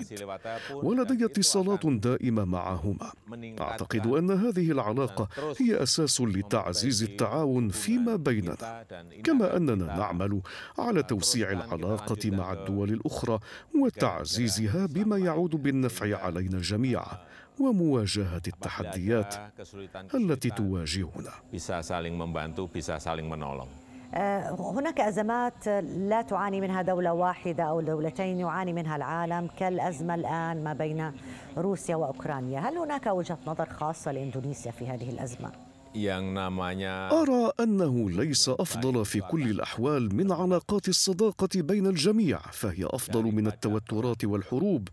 ولدي 0.72 1.24
اتصالات 1.24 1.86
دائمة 1.86 2.44
معهما. 2.44 3.12
أعتقد 3.60 4.06
أن 4.06 4.30
هذه 4.30 4.70
العلاقة 4.70 5.28
هي 5.60 5.82
أساس 5.82 6.20
لتعزيز 6.20 7.02
التعاون 7.02 7.68
فيما 7.68 8.16
بيننا. 8.16 8.84
كما 9.24 9.56
أننا 9.56 9.96
نعمل 9.96 10.40
على 10.78 11.02
توسيع 11.02 11.50
العلاقة 11.52 12.30
مع 12.30 12.52
الدول 12.52 12.92
الأخرى 12.92 13.38
وتعزيزها 13.82 14.86
بما 14.86 15.18
يعود 15.18 15.50
بالنفع 15.50 16.16
علينا 16.24 16.58
جميعا 16.58 17.18
ومواجهة 17.60 18.42
التحديات 18.46 19.34
التي 20.14 20.50
تواجهنا. 20.50 21.32
هناك 24.14 25.00
أزمات 25.00 25.68
لا 25.82 26.22
تعاني 26.22 26.60
منها 26.60 26.82
دولة 26.82 27.12
واحدة 27.12 27.64
أو 27.64 27.80
دولتين 27.80 28.38
يعاني 28.40 28.72
منها 28.72 28.96
العالم 28.96 29.48
كالأزمة 29.58 30.14
الآن 30.14 30.64
ما 30.64 30.72
بين 30.72 31.12
روسيا 31.58 31.96
وأوكرانيا 31.96 32.60
هل 32.60 32.78
هناك 32.78 33.06
وجهة 33.06 33.38
نظر 33.46 33.68
خاصة 33.68 34.12
لإندونيسيا 34.12 34.70
في 34.70 34.86
هذه 34.86 35.10
الأزمة؟ 35.10 35.52
أرى 37.12 37.50
أنه 37.60 38.10
ليس 38.10 38.48
أفضل 38.48 39.04
في 39.04 39.20
كل 39.20 39.42
الأحوال 39.50 40.16
من 40.16 40.32
علاقات 40.32 40.88
الصداقة 40.88 41.48
بين 41.54 41.86
الجميع 41.86 42.38
فهي 42.38 42.84
أفضل 42.84 43.22
من 43.22 43.46
التوترات 43.46 44.24
والحروب 44.24 44.88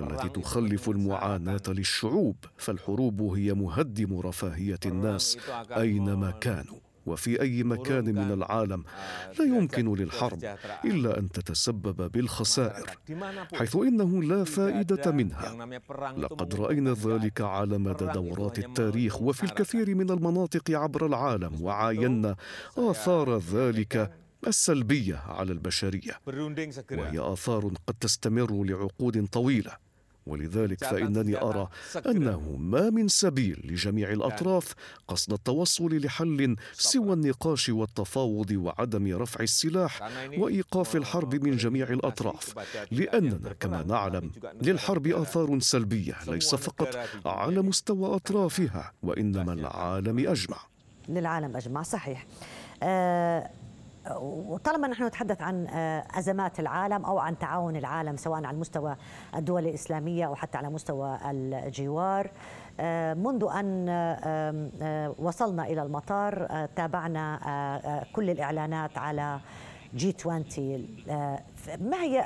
التي 0.00 0.28
تخلف 0.28 0.88
المعاناة 0.88 1.62
للشعوب 1.68 2.36
فالحروب 2.56 3.22
هي 3.22 3.54
مهدم 3.54 4.20
رفاهية 4.20 4.78
الناس 4.86 5.38
أينما 5.76 6.30
كانوا 6.30 6.78
وفي 7.06 7.40
أي 7.40 7.62
مكان 7.62 8.04
من 8.04 8.32
العالم 8.32 8.84
لا 9.38 9.44
يمكن 9.44 9.94
للحرب 9.94 10.44
إلا 10.84 11.18
أن 11.18 11.28
تتسبب 11.30 12.12
بالخسائر 12.12 12.90
حيث 13.54 13.76
إنه 13.76 14.22
لا 14.22 14.44
فائدة 14.44 15.10
منها. 15.10 15.68
لقد 16.16 16.54
رأينا 16.54 16.92
ذلك 16.92 17.40
على 17.40 17.78
مدى 17.78 18.04
دورات 18.04 18.58
التاريخ 18.58 19.22
وفي 19.22 19.44
الكثير 19.44 19.94
من 19.94 20.10
المناطق 20.10 20.70
عبر 20.70 21.06
العالم 21.06 21.62
وعاينا 21.62 22.36
آثار 22.78 23.38
ذلك 23.38 24.12
السلبية 24.46 25.16
على 25.16 25.52
البشرية. 25.52 26.20
وهي 26.92 27.18
آثار 27.18 27.72
قد 27.86 27.94
تستمر 28.00 28.64
لعقود 28.64 29.28
طويلة. 29.32 29.91
ولذلك 30.26 30.84
فإنني 30.84 31.42
أرى 31.42 31.68
أنه 32.06 32.56
ما 32.56 32.90
من 32.90 33.08
سبيل 33.08 33.60
لجميع 33.64 34.10
الأطراف 34.12 34.74
قصد 35.08 35.32
التوصل 35.32 35.96
لحل 35.96 36.56
سوى 36.72 37.12
النقاش 37.12 37.68
والتفاوض 37.68 38.50
وعدم 38.50 39.16
رفع 39.16 39.40
السلاح 39.40 40.10
وإيقاف 40.38 40.96
الحرب 40.96 41.34
من 41.34 41.56
جميع 41.56 41.88
الأطراف. 41.88 42.54
لأننا 42.90 43.52
كما 43.60 43.82
نعلم 43.82 44.30
للحرب 44.62 45.06
آثار 45.06 45.60
سلبية 45.60 46.14
ليس 46.26 46.54
فقط 46.54 46.96
على 47.26 47.62
مستوى 47.62 48.16
أطرافها 48.16 48.92
وإنما 49.02 49.52
العالم 49.52 50.18
أجمع. 50.28 50.58
للعالم 51.08 51.56
أجمع 51.56 51.82
صحيح. 51.82 52.26
أه 52.82 53.50
وطالما 54.10 54.88
نحن 54.88 55.06
نتحدث 55.06 55.42
عن 55.42 55.66
آه، 55.66 56.04
أزمات 56.18 56.60
العالم 56.60 57.04
أو 57.04 57.18
عن 57.18 57.38
تعاون 57.38 57.76
العالم 57.76 58.16
سواء 58.16 58.44
على 58.44 58.56
مستوى 58.56 58.96
الدول 59.36 59.66
الإسلامية 59.66 60.26
أو 60.26 60.34
حتى 60.34 60.58
على 60.58 60.70
مستوى 60.70 61.18
الجوار 61.30 62.30
آه، 62.80 63.14
منذ 63.14 63.48
أن 63.54 63.86
آه، 63.88 65.14
وصلنا 65.18 65.66
إلى 65.66 65.82
المطار 65.82 66.46
تابعنا 66.76 68.06
كل 68.12 68.30
الإعلانات 68.30 68.98
على 68.98 69.40
جي 69.94 70.16
20 70.20 70.44
ما 71.80 72.02
هي 72.02 72.24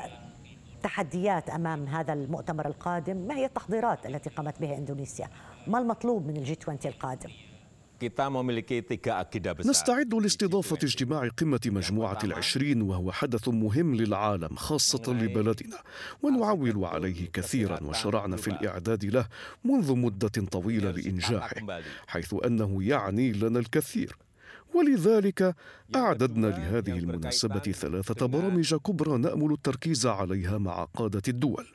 تحديات 0.83 1.51
أمام 1.51 1.87
هذا 1.87 2.13
المؤتمر 2.13 2.67
القادم؟ 2.67 3.17
ما 3.17 3.37
هي 3.37 3.45
التحضيرات 3.45 4.07
التي 4.07 4.31
قامت 4.31 4.61
بها 4.61 4.77
إندونيسيا؟ 4.77 5.29
ما 5.67 5.79
المطلوب 5.79 6.27
من 6.27 6.37
الجي 6.37 6.59
20 6.63 6.79
القادم؟ 6.85 7.31
نستعد 9.71 10.15
لاستضافة 10.15 10.79
اجتماع 10.83 11.29
قمة 11.29 11.61
مجموعة 11.67 12.19
العشرين 12.25 12.83
وهو 12.83 13.13
حدث 13.13 13.49
مهم 13.49 13.95
للعالم 13.95 14.57
خاصة 14.57 15.13
لبلدنا 15.13 15.79
ونعول 16.23 16.85
عليه 16.85 17.31
كثيرا 17.33 17.83
وشرعنا 17.83 18.37
في 18.37 18.49
الإعداد 18.49 19.05
له 19.05 19.27
منذ 19.65 19.95
مدة 19.97 20.29
طويلة 20.29 20.91
لإنجاحه 20.91 21.57
حيث 22.07 22.35
أنه 22.47 22.83
يعني 22.85 23.33
لنا 23.33 23.59
الكثير. 23.59 24.17
ولذلك 24.75 25.55
أعددنا 25.97 26.47
لهذه 26.47 26.99
المناسبة 26.99 27.59
ثلاثة 27.59 28.27
برامج 28.27 28.75
كبرى 28.75 29.19
نأمل 29.19 29.53
التركيز 29.53 30.07
عليها 30.07 30.59
مع 30.59 30.85
قادة 30.85 31.23
الدول. 31.29 31.67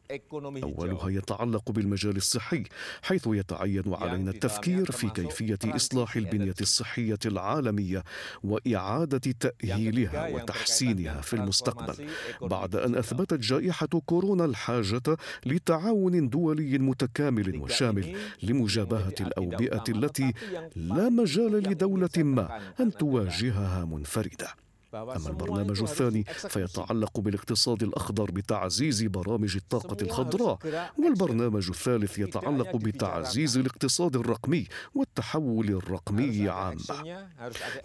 أولها 0.63 1.09
يتعلق 1.09 1.71
بالمجال 1.71 2.17
الصحي، 2.17 2.63
حيث 3.01 3.27
يتعين 3.27 3.93
علينا 3.93 4.31
التفكير 4.31 4.91
في 4.91 5.09
كيفية 5.09 5.59
إصلاح 5.65 6.15
البنية 6.15 6.53
الصحية 6.61 7.19
العالمية 7.25 8.03
وإعادة 8.43 9.31
تأهيلها 9.39 10.27
وتحسينها 10.29 11.21
في 11.21 11.33
المستقبل، 11.33 12.07
بعد 12.41 12.75
أن 12.75 12.95
أثبتت 12.95 13.39
جائحة 13.39 13.87
كورونا 14.05 14.45
الحاجة 14.45 15.17
لتعاون 15.45 16.29
دولي 16.29 16.77
متكامل 16.77 17.57
وشامل 17.57 18.17
لمجابهة 18.43 19.15
الأوبئة 19.21 19.83
التي 19.89 20.33
لا 20.75 21.09
مجال 21.09 21.51
لدولة 21.51 22.09
ما 22.17 22.59
أن 22.81 22.91
تواجهها 22.93 23.85
منفردة. 23.85 24.47
أما 24.93 25.27
البرنامج 25.27 25.81
الثاني 25.81 26.23
فيتعلق 26.23 27.19
بالاقتصاد 27.19 27.83
الأخضر 27.83 28.31
بتعزيز 28.31 29.03
برامج 29.03 29.55
الطاقة 29.55 29.97
الخضراء 30.01 30.57
والبرنامج 30.99 31.69
الثالث 31.69 32.19
يتعلق 32.19 32.75
بتعزيز 32.75 33.57
الاقتصاد 33.57 34.15
الرقمي 34.15 34.67
والتحول 34.95 35.69
الرقمي 35.69 36.49
عامة. 36.49 37.25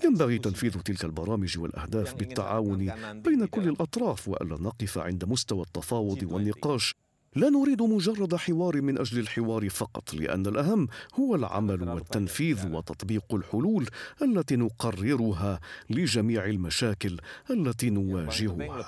ينبغي 0.04 0.38
تنفيذ 0.38 0.80
تلك 0.80 1.04
البرامج 1.04 1.58
والأهداف 1.58 2.14
بالتعاون 2.14 2.92
بين 3.12 3.46
كل 3.46 3.68
الأطراف 3.68 4.28
وألا 4.28 4.56
نقف 4.60 4.98
عند 4.98 5.24
مستوى 5.24 5.62
التفاوض 5.62 6.22
والنقاش 6.22 6.94
لا 7.36 7.48
نريد 7.52 7.82
مجرد 7.82 8.36
حوار 8.36 8.80
من 8.80 8.98
أجل 8.98 9.18
الحوار 9.18 9.68
فقط 9.68 10.14
لأن 10.14 10.46
الأهم 10.46 10.88
هو 11.20 11.34
العمل 11.34 11.88
والتنفيذ 11.88 12.72
وتطبيق 12.72 13.34
الحلول 13.34 13.84
التي 14.22 14.56
نقررها 14.56 15.60
لجميع 15.90 16.44
المشاكل 16.44 17.20
التي 17.50 17.90
نواجهها. 17.90 18.80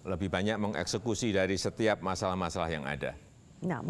lebih 0.00 0.32
banyak 0.32 0.56
mengeksekusi 0.56 1.30
dari 1.30 1.54
setiap 1.54 2.02
masalah-masalah 2.02 2.70
yang 2.72 2.88
ada. 2.88 3.14
نعم 3.62 3.84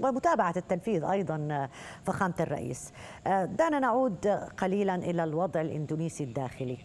ومتابعة 0.00 0.54
التنفيذ 0.56 1.04
أيضا 1.04 1.68
فخامة 2.06 2.34
الرئيس. 2.40 2.92
دعنا 3.58 3.78
نعود 3.78 4.26
قليلا 4.56 4.94
إلى 4.94 5.24
الوضع 5.24 5.60
الإندونيسي 5.60 6.24
الداخلي. 6.24 6.78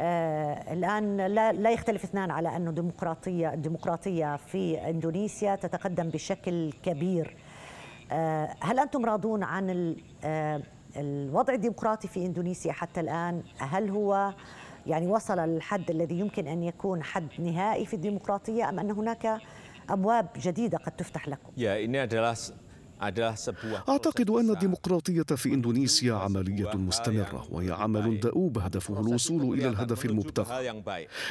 آه 0.00 0.72
الآن 0.72 1.16
لا, 1.16 1.52
لا 1.52 1.70
يختلف 1.70 2.04
اثنان 2.04 2.30
على 2.30 2.56
أنه 2.56 2.70
ديمقراطيه 2.70 3.52
الديمقراطية 3.54 4.36
في 4.36 4.90
إندونيسيا 4.90 5.56
تتقدم 5.56 6.08
بشكل 6.08 6.72
كبير 6.82 7.36
آه 8.12 8.54
هل 8.60 8.78
أنتم 8.78 9.04
راضون 9.04 9.42
عن 9.42 9.96
آه 10.24 10.62
الوضع 10.96 11.54
الديمقراطي 11.54 12.08
في 12.08 12.26
إندونيسيا 12.26 12.72
حتى 12.72 13.00
الآن 13.00 13.42
هل 13.58 13.90
هو 13.90 14.34
يعني 14.86 15.06
وصل 15.06 15.38
للحد 15.38 15.90
الذي 15.90 16.18
يمكن 16.18 16.46
أن 16.46 16.62
يكون 16.62 17.02
حد 17.02 17.28
نهائي 17.38 17.86
في 17.86 17.94
الديمقراطية 17.94 18.68
أم 18.68 18.78
أن 18.78 18.90
هناك 18.90 19.38
أبواب 19.90 20.26
جديدة 20.36 20.78
قد 20.78 20.92
تفتح 20.92 21.28
لكم؟ 21.28 21.50
يا 21.56 21.86
ini 21.86 22.10
أعتقد 23.88 24.30
أن 24.30 24.50
الديمقراطية 24.50 25.22
في 25.22 25.54
إندونيسيا 25.54 26.14
عملية 26.14 26.74
مستمرة 26.76 27.46
وهي 27.50 27.70
عمل 27.70 28.20
دؤوب 28.20 28.58
هدفه 28.58 29.00
الوصول 29.00 29.54
إلى 29.54 29.68
الهدف 29.68 30.04
المبتغى 30.04 30.82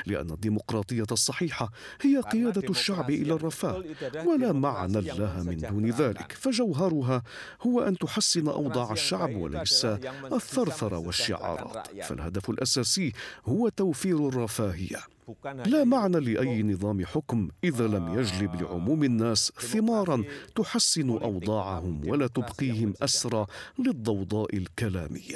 لأن 0.05 0.29
الديمقراطية 0.31 1.05
الصحيحة 1.11 1.71
هي 2.01 2.17
قيادة 2.19 2.69
الشعب 2.69 3.09
إلى 3.09 3.33
الرفاه 3.33 3.83
ولا 4.25 4.51
معنى 4.51 5.01
لها 5.01 5.43
من 5.43 5.57
دون 5.57 5.89
ذلك. 5.89 6.31
فجوهرها 6.31 7.23
هو 7.61 7.81
أن 7.81 7.97
تحسن 7.97 8.47
أوضاع 8.47 8.91
الشعب 8.91 9.35
وليس 9.35 9.85
الثرثرة 10.33 10.97
والشعارات. 10.97 11.87
فالهدف 12.03 12.49
الأساسي 12.49 13.13
هو 13.45 13.69
توفير 13.69 14.27
الرفاهية. 14.29 15.16
لا 15.65 15.83
معنى 15.83 16.19
لأي 16.19 16.63
نظام 16.63 17.05
حكم 17.05 17.49
إذا 17.63 17.87
لم 17.87 18.19
يجلب 18.19 18.55
لعموم 18.61 19.03
الناس 19.03 19.51
ثمارا 19.59 20.23
تحسن 20.55 21.09
أوضاعهم 21.09 22.01
ولا 22.09 22.27
تبقيهم 22.27 22.93
أسرى 23.01 23.45
للضوضاء 23.79 24.55
الكلامية. 24.57 25.35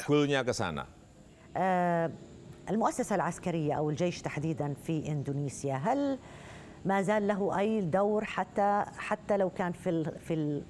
آه 1.58 2.12
المؤسسة 2.70 3.16
العسكرية 3.16 3.74
أو 3.74 3.90
الجيش 3.90 4.22
تحديدا 4.22 4.74
في 4.74 5.08
إندونيسيا 5.08 5.76
هل 5.76 6.20
ما 6.86 7.02
زال 7.02 7.28
له 7.28 7.60
أي 7.60 7.82
دور 7.82 8.26
حتى 8.26 8.86
حتى 8.98 9.38
لو 9.38 9.50
كان 9.50 9.72
في 9.72 9.90
ال 9.90 10.20
في 10.20 10.34
ال 10.34 10.64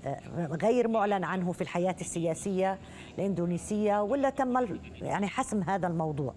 غير 0.62 0.88
معلن 0.88 1.24
عنه 1.24 1.52
في 1.52 1.62
الحياة 1.62 1.96
السياسية 2.02 2.80
الإندونيسية 3.18 4.02
ولا 4.02 4.30
تم 4.30 4.78
يعني 5.02 5.28
حسم 5.28 5.64
هذا 5.64 5.88
الموضوع؟ 5.88 6.34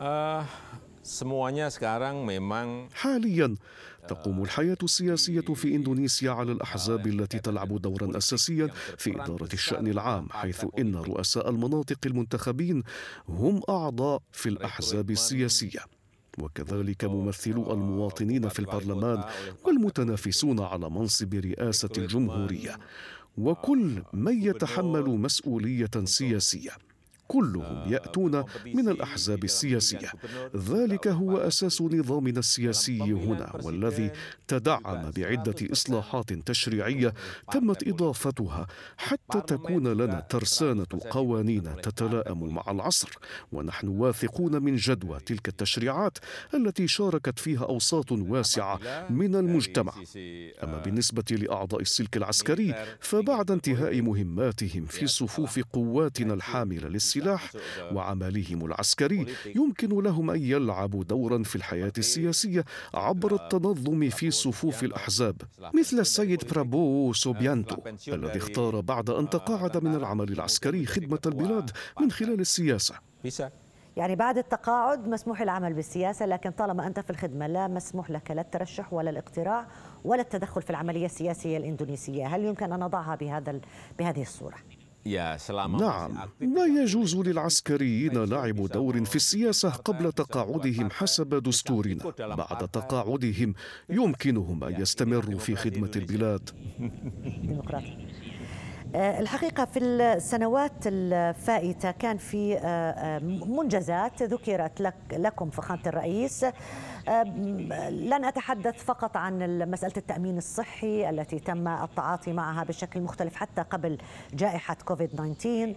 آه 0.00 0.44
حاليا 2.94 3.54
تقوم 4.08 4.42
الحياة 4.42 4.76
السياسية 4.82 5.40
في 5.40 5.74
إندونيسيا 5.74 6.30
على 6.30 6.52
الأحزاب 6.52 7.06
التي 7.06 7.38
تلعب 7.38 7.80
دورا 7.80 8.18
أساسيا 8.18 8.66
في 8.98 9.22
إدارة 9.22 9.48
الشأن 9.52 9.86
العام 9.86 10.28
حيث 10.30 10.64
إن 10.78 10.96
رؤساء 10.96 11.50
المناطق 11.50 11.98
المنتخبين 12.06 12.82
هم 13.28 13.60
أعضاء 13.68 14.22
في 14.32 14.48
الأحزاب 14.48 15.10
السياسية. 15.10 15.80
وكذلك 16.38 17.04
ممثلو 17.04 17.72
المواطنين 17.72 18.48
في 18.48 18.58
البرلمان 18.58 19.24
والمتنافسون 19.64 20.60
على 20.60 20.90
منصب 20.90 21.34
رئاسة 21.34 21.90
الجمهورية. 21.98 22.78
وكل 23.38 24.02
من 24.12 24.42
يتحمل 24.42 25.04
مسؤولية 25.04 25.90
سياسية. 26.04 26.70
كلهم 27.28 27.92
يأتون 27.92 28.44
من 28.66 28.88
الأحزاب 28.88 29.44
السياسية. 29.44 30.12
ذلك 30.56 31.08
هو 31.08 31.36
أساس 31.38 31.82
نظامنا 31.82 32.38
السياسي 32.38 33.00
هنا 33.02 33.60
والذي 33.62 34.10
تدعم 34.48 35.10
بعدة 35.10 35.54
إصلاحات 35.72 36.32
تشريعية 36.32 37.14
تمت 37.52 37.88
إضافتها 37.88 38.66
حتى 38.96 39.40
تكون 39.46 39.88
لنا 39.88 40.20
ترسانة 40.20 40.86
قوانين 41.10 41.62
تتلائم 41.82 42.54
مع 42.54 42.64
العصر 42.68 43.08
ونحن 43.52 43.88
واثقون 43.88 44.62
من 44.62 44.76
جدوى 44.76 45.20
تلك 45.20 45.48
التشريعات 45.48 46.18
التي 46.54 46.88
شاركت 46.88 47.38
فيها 47.38 47.64
أوساط 47.64 48.12
واسعة 48.12 48.80
من 49.10 49.34
المجتمع. 49.36 49.92
أما 50.62 50.78
بالنسبة 50.84 51.24
لأعضاء 51.30 51.80
السلك 51.80 52.16
العسكري 52.16 52.74
فبعد 53.00 53.50
انتهاء 53.50 54.00
مهماتهم 54.02 54.84
في 54.84 55.06
صفوف 55.06 55.60
قواتنا 55.72 56.34
الحاملة 56.34 56.88
للسياسة 56.88 57.15
السلاح 57.16 57.50
وعملهم 57.92 58.64
العسكري. 58.64 59.26
يمكن 59.56 60.02
لهم 60.02 60.30
أن 60.30 60.42
يلعبوا 60.42 61.04
دورا 61.04 61.42
في 61.42 61.56
الحياة 61.56 61.92
السياسية 61.98 62.64
عبر 62.94 63.34
التنظم 63.34 64.10
في 64.10 64.30
صفوف 64.30 64.84
الأحزاب 64.84 65.36
مثل 65.74 65.98
السيد 65.98 66.44
برابو 66.44 67.12
سوبيانتو 67.12 67.76
الذي 68.08 68.38
اختار 68.38 68.80
بعد 68.80 69.10
أن 69.10 69.30
تقاعد 69.30 69.84
من 69.84 69.94
العمل 69.94 70.32
العسكري 70.32 70.86
خدمة 70.86 71.20
البلاد 71.26 71.70
من 72.00 72.10
خلال 72.10 72.40
السياسة. 72.40 72.94
يعني 73.96 74.16
بعد 74.16 74.38
التقاعد 74.38 75.08
مسموح 75.08 75.40
العمل 75.40 75.74
بالسياسة 75.74 76.26
لكن 76.26 76.50
طالما 76.50 76.86
أنت 76.86 77.00
في 77.00 77.10
الخدمة 77.10 77.46
لا 77.46 77.68
مسموح 77.68 78.10
لك 78.10 78.30
لا 78.30 78.40
الترشح 78.40 78.92
ولا 78.92 79.10
الاقتراع 79.10 79.66
ولا 80.04 80.20
التدخل 80.20 80.62
في 80.62 80.70
العملية 80.70 81.06
السياسية 81.06 81.56
الإندونيسية، 81.56 82.26
هل 82.26 82.44
يمكن 82.44 82.72
أن 82.72 82.80
نضعها 82.80 83.14
بهذا 83.14 83.60
بهذه 83.98 84.22
الصورة؟ 84.22 84.56
نعم. 85.80 86.28
لا 86.40 86.66
يجوز 86.82 87.16
للعسكريين 87.16 88.24
لعب 88.24 88.66
دور 88.66 89.04
في 89.04 89.16
السياسة 89.16 89.70
قبل 89.70 90.12
تقاعدهم 90.12 90.90
حسب 90.90 91.42
دستورنا. 91.42 92.12
بعد 92.18 92.68
تقاعدهم 92.68 93.54
يمكنهم 93.90 94.64
أن 94.64 94.80
يستمروا 94.80 95.38
في 95.38 95.56
خدمة 95.56 95.90
البلاد. 95.96 96.50
الحقيقة 98.94 99.64
في 99.64 99.78
السنوات 99.78 100.72
الفائتة 100.86 101.90
كان 101.90 102.16
في 102.16 102.58
آه، 102.58 102.60
آه، 102.60 103.18
منجزات 103.46 104.22
ذكرت 104.22 104.80
لك 104.80 104.94
لكم 105.12 105.50
فخامة 105.50 105.80
الرئيس 105.86 106.46
لن 107.90 108.24
أتحدث 108.24 108.84
فقط 108.84 109.16
عن 109.16 109.58
مسألة 109.70 109.92
التأمين 109.96 110.38
الصحي 110.38 111.10
التي 111.10 111.38
تم 111.38 111.68
التعاطي 111.68 112.32
معها 112.32 112.64
بشكل 112.64 113.00
مختلف 113.00 113.34
حتى 113.34 113.62
قبل 113.62 113.98
جائحة 114.34 114.76
كوفيد 114.84 115.08
19 115.08 115.74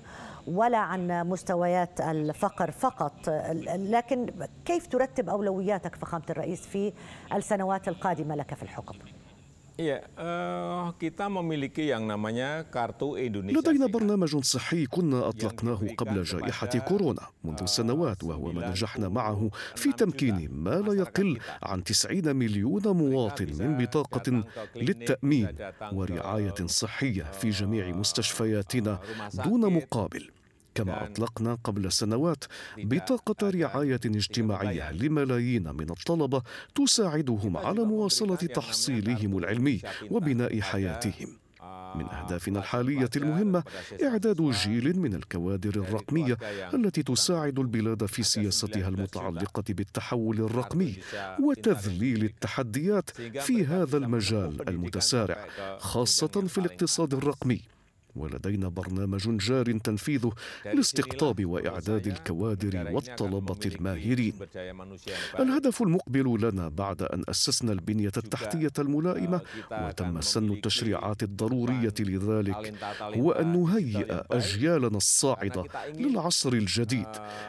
ولا 0.48 0.78
عن 0.78 1.30
مستويات 1.30 2.02
الفقر 2.02 2.72
فقط 2.72 3.30
لكن 3.76 4.30
كيف 4.66 4.88
ترتب 4.88 5.30
أولوياتك 5.30 5.96
فخامة 5.96 6.26
الرئيس 6.30 6.62
في 6.62 6.94
السنوات 7.34 7.88
القادمة 7.88 8.36
لك 8.36 8.54
في 8.54 8.64
الحكم؟ 8.64 8.96
Iya, 9.80 10.04
uh, 10.20 10.92
kita 11.00 11.32
memiliki 11.32 11.88
yang 11.88 12.04
namanya 12.04 12.68
kartu 12.68 13.16
Indonesia. 13.16 13.56
لدينا 13.64 13.88
برنامج 13.88 14.44
صحي 14.44 14.86
كنا 14.86 15.30
أطلقناه 15.30 15.80
قبل 15.98 16.24
جائحة 16.24 16.74
كورونا 16.84 17.22
منذ 17.44 17.66
سنوات 17.66 18.24
وهو 18.24 18.52
ما 18.52 18.70
نجحنا 18.70 19.10
معه 19.10 19.50
في 19.76 19.92
تمكين 19.92 20.52
ما 20.52 20.70
لا 20.84 20.94
يقل 20.94 21.40
عن 21.64 21.84
90 21.84 22.36
مليون 22.36 22.88
مواطن 22.88 23.48
من 23.60 23.78
بطاقة 23.78 24.44
للتأمين 24.76 25.48
ورعاية 25.94 26.60
صحية 26.66 27.24
في 27.24 27.50
جميع 27.50 27.88
مستشفياتنا 27.96 29.00
دون 29.46 29.74
مقابل. 29.74 30.30
كما 30.80 31.06
أطلقنا 31.06 31.58
قبل 31.64 31.92
سنوات 31.92 32.44
بطاقة 32.78 33.50
رعاية 33.50 34.00
اجتماعية 34.06 34.92
لملايين 34.92 35.76
من 35.76 35.90
الطلبة 35.90 36.42
تساعدهم 36.76 37.58
على 37.58 37.84
مواصلة 37.84 38.36
تحصيلهم 38.36 39.38
العلمي 39.38 39.82
وبناء 40.12 40.62
حياتهم. 40.62 41.28
من 41.96 42.06
أهدافنا 42.06 42.60
الحالية 42.60 43.10
المهمة 43.16 43.64
إعداد 44.04 44.42
جيل 44.52 45.00
من 45.00 45.14
الكوادر 45.16 45.76
الرقمية 45.76 46.38
التي 46.74 47.04
تساعد 47.04 47.60
البلاد 47.60 48.06
في 48.06 48.24
سياستها 48.24 48.88
المتعلقة 48.88 49.64
بالتحول 49.70 50.40
الرقمي 50.40 50.96
وتذليل 51.44 52.24
التحديات 52.24 53.10
في 53.42 53.66
هذا 53.66 53.98
المجال 53.98 54.70
المتسارع 54.70 55.48
خاصة 55.78 56.28
في 56.28 56.58
الاقتصاد 56.58 57.14
الرقمي. 57.14 57.62
ولدينا 58.16 58.68
برنامج 58.68 59.38
جار 59.38 59.78
تنفيذه 59.78 60.32
لاستقطاب 60.66 61.46
وإعداد 61.46 62.08
الكوادر 62.08 62.92
والطلبة 62.92 63.60
الماهرين. 63.66 64.34
الهدف 65.40 65.82
المقبل 65.82 66.38
لنا 66.42 66.68
بعد 66.68 67.02
أن 67.02 67.24
أسسنا 67.30 67.72
البنية 67.72 68.12
التحتية 68.18 68.72
الملائمة 68.80 69.42
وتم 69.72 70.22
سن 70.22 70.52
التشريعات 70.52 71.24
الضرورية 71.24 71.94
لذلك 72.00 72.74
هو 73.02 73.32
أن 73.32 73.62
نهيئ 73.64 74.24
أجيالنا 74.32 74.98
الصاعدة 74.98 75.64
للعصر 75.96 76.54
الجديد 76.54 77.08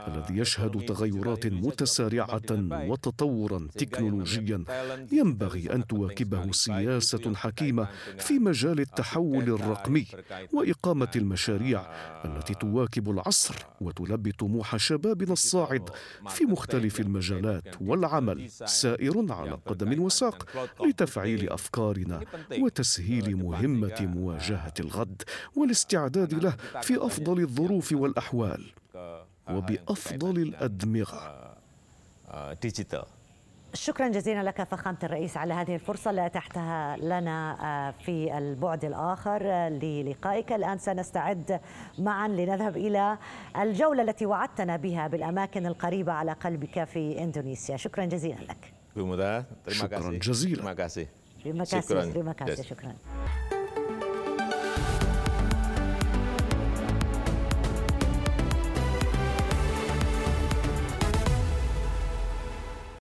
الذي 0.09 0.38
يشهد 0.38 0.85
تغيرات 0.85 1.46
متسارعة 1.46 2.40
وتطورا 2.88 3.68
تكنولوجيا. 3.79 4.64
ينبغي 5.12 5.75
أن 5.75 5.87
تواكبه 5.87 6.53
سياسة 6.53 7.35
حكيمة 7.35 7.88
في 8.18 8.38
مجال 8.38 8.81
التحول 8.81 9.42
الرقمي 9.42 10.07
واقامه 10.61 11.11
المشاريع 11.16 11.87
التي 12.25 12.55
تواكب 12.55 13.11
العصر 13.11 13.55
وتلبي 13.81 14.33
طموح 14.33 14.77
شبابنا 14.77 15.33
الصاعد 15.33 15.90
في 16.29 16.44
مختلف 16.44 17.01
المجالات 17.01 17.64
والعمل 17.81 18.51
سائر 18.51 19.33
على 19.33 19.59
قدم 19.66 20.03
وساق 20.03 20.46
لتفعيل 20.87 21.51
افكارنا 21.51 22.20
وتسهيل 22.59 23.37
مهمه 23.37 23.96
مواجهه 24.01 24.75
الغد 24.81 25.23
والاستعداد 25.57 26.35
له 26.35 26.57
في 26.83 27.07
افضل 27.07 27.40
الظروف 27.40 27.92
والاحوال 27.92 28.73
وبافضل 29.49 30.38
الادمغه 30.42 31.51
شكرا 33.75 34.09
جزيلا 34.09 34.43
لك 34.43 34.63
فخامة 34.63 34.99
الرئيس 35.03 35.37
على 35.37 35.55
هذه 35.55 35.75
الفرصة 35.75 36.11
اللي 36.11 36.27
أتحتها 36.27 36.97
لنا 36.97 37.57
آه، 37.63 37.95
في 38.05 38.39
البعد 38.39 38.85
الآخر 38.85 39.43
للقائك. 39.69 40.53
الآن 40.53 40.79
سنستعد 40.79 41.61
معا 41.99 42.29
لنذهب 42.29 42.77
إلى 42.77 43.19
الجولة 43.61 44.03
التي 44.03 44.27
وعدتنا 44.27 44.77
بها 44.77 45.07
بالأماكن 45.09 45.67
القريبة 45.67 46.13
على 46.13 46.33
قلبك 46.33 46.85
في 46.85 47.19
إندونيسيا. 47.19 47.77
شكرا 47.77 48.05
جزيلا 48.05 48.41
لك. 48.41 48.73
شكرا 49.69 49.99
جزيلا. 49.99 50.75
kasih 50.75 51.07
terima 52.13 52.35
kasih 52.35 52.63
شكرا. 52.63 52.93